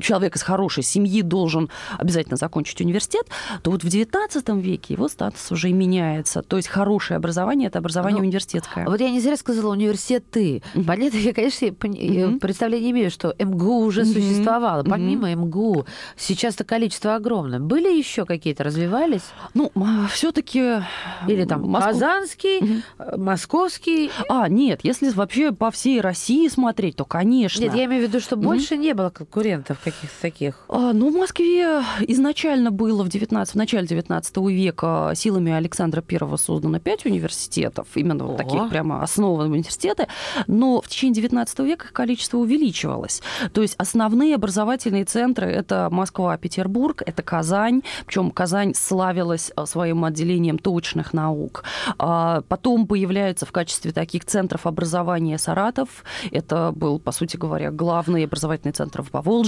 [0.00, 3.26] человек из хорошей семьи должен обязательно закончить университет,
[3.62, 6.42] то вот в XIX веке его статус уже меняется.
[6.42, 8.86] То есть хорошее образование– это образование ну, университетское.
[8.86, 10.62] Вот я не зря сказала университеты.
[10.74, 10.84] Mm-hmm.
[10.84, 12.38] Понятно, я, конечно, mm-hmm.
[12.38, 14.12] представления имею, что МГУ уже mm-hmm.
[14.12, 14.84] существовало.
[14.84, 15.46] Помимо mm-hmm.
[15.46, 15.86] МГУ
[16.16, 17.60] сейчас-то количество огромное.
[17.60, 19.22] Были еще какие-то, развивались?
[19.54, 19.72] Ну,
[20.10, 20.82] все таки
[21.26, 21.88] Или там Москв...
[21.88, 23.16] Казанский, mm-hmm.
[23.18, 24.10] Московский?
[24.28, 27.62] А, нет, если вообще по всей России смотреть, то, конечно.
[27.62, 28.42] Нет, я имею в виду, что mm-hmm.
[28.42, 29.10] больше не было
[29.56, 30.64] конкурентов каких-то таких?
[30.68, 36.38] А, ну, в Москве изначально было в, 19, в начале 19 века силами Александра I
[36.38, 38.28] создано пять университетов, именно О.
[38.28, 40.06] вот таких прямо основанных университеты,
[40.46, 43.22] но в течение 19 века их количество увеличивалось.
[43.52, 50.04] То есть основные образовательные центры– это Москва, Петербург, это Казань, причем Казань славилась а, своим
[50.04, 51.64] отделением точных наук.
[51.98, 56.04] А потом появляется в качестве таких центров образования Саратов.
[56.30, 59.45] Это был, по сути говоря, главный образовательный центр в Поволжье,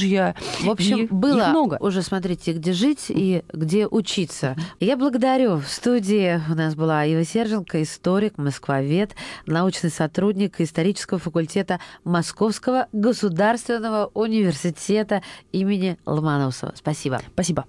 [0.61, 1.79] в общем, и было много.
[1.81, 4.57] уже, смотрите, где жить и где учиться.
[4.81, 5.59] Я благодарю.
[5.59, 9.15] В студии у нас была Ива Серженко, историк, москвовед,
[9.47, 15.23] научный сотрудник исторического факультета Московского государственного университета
[15.53, 16.73] имени Ломоносова.
[16.77, 17.21] Спасибо.
[17.33, 17.65] Спасибо.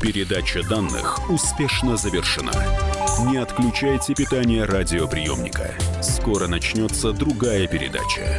[0.00, 2.52] Передача данных успешно завершена.
[3.30, 5.70] Не отключайте питание радиоприемника.
[6.02, 8.38] Скоро начнется другая передача.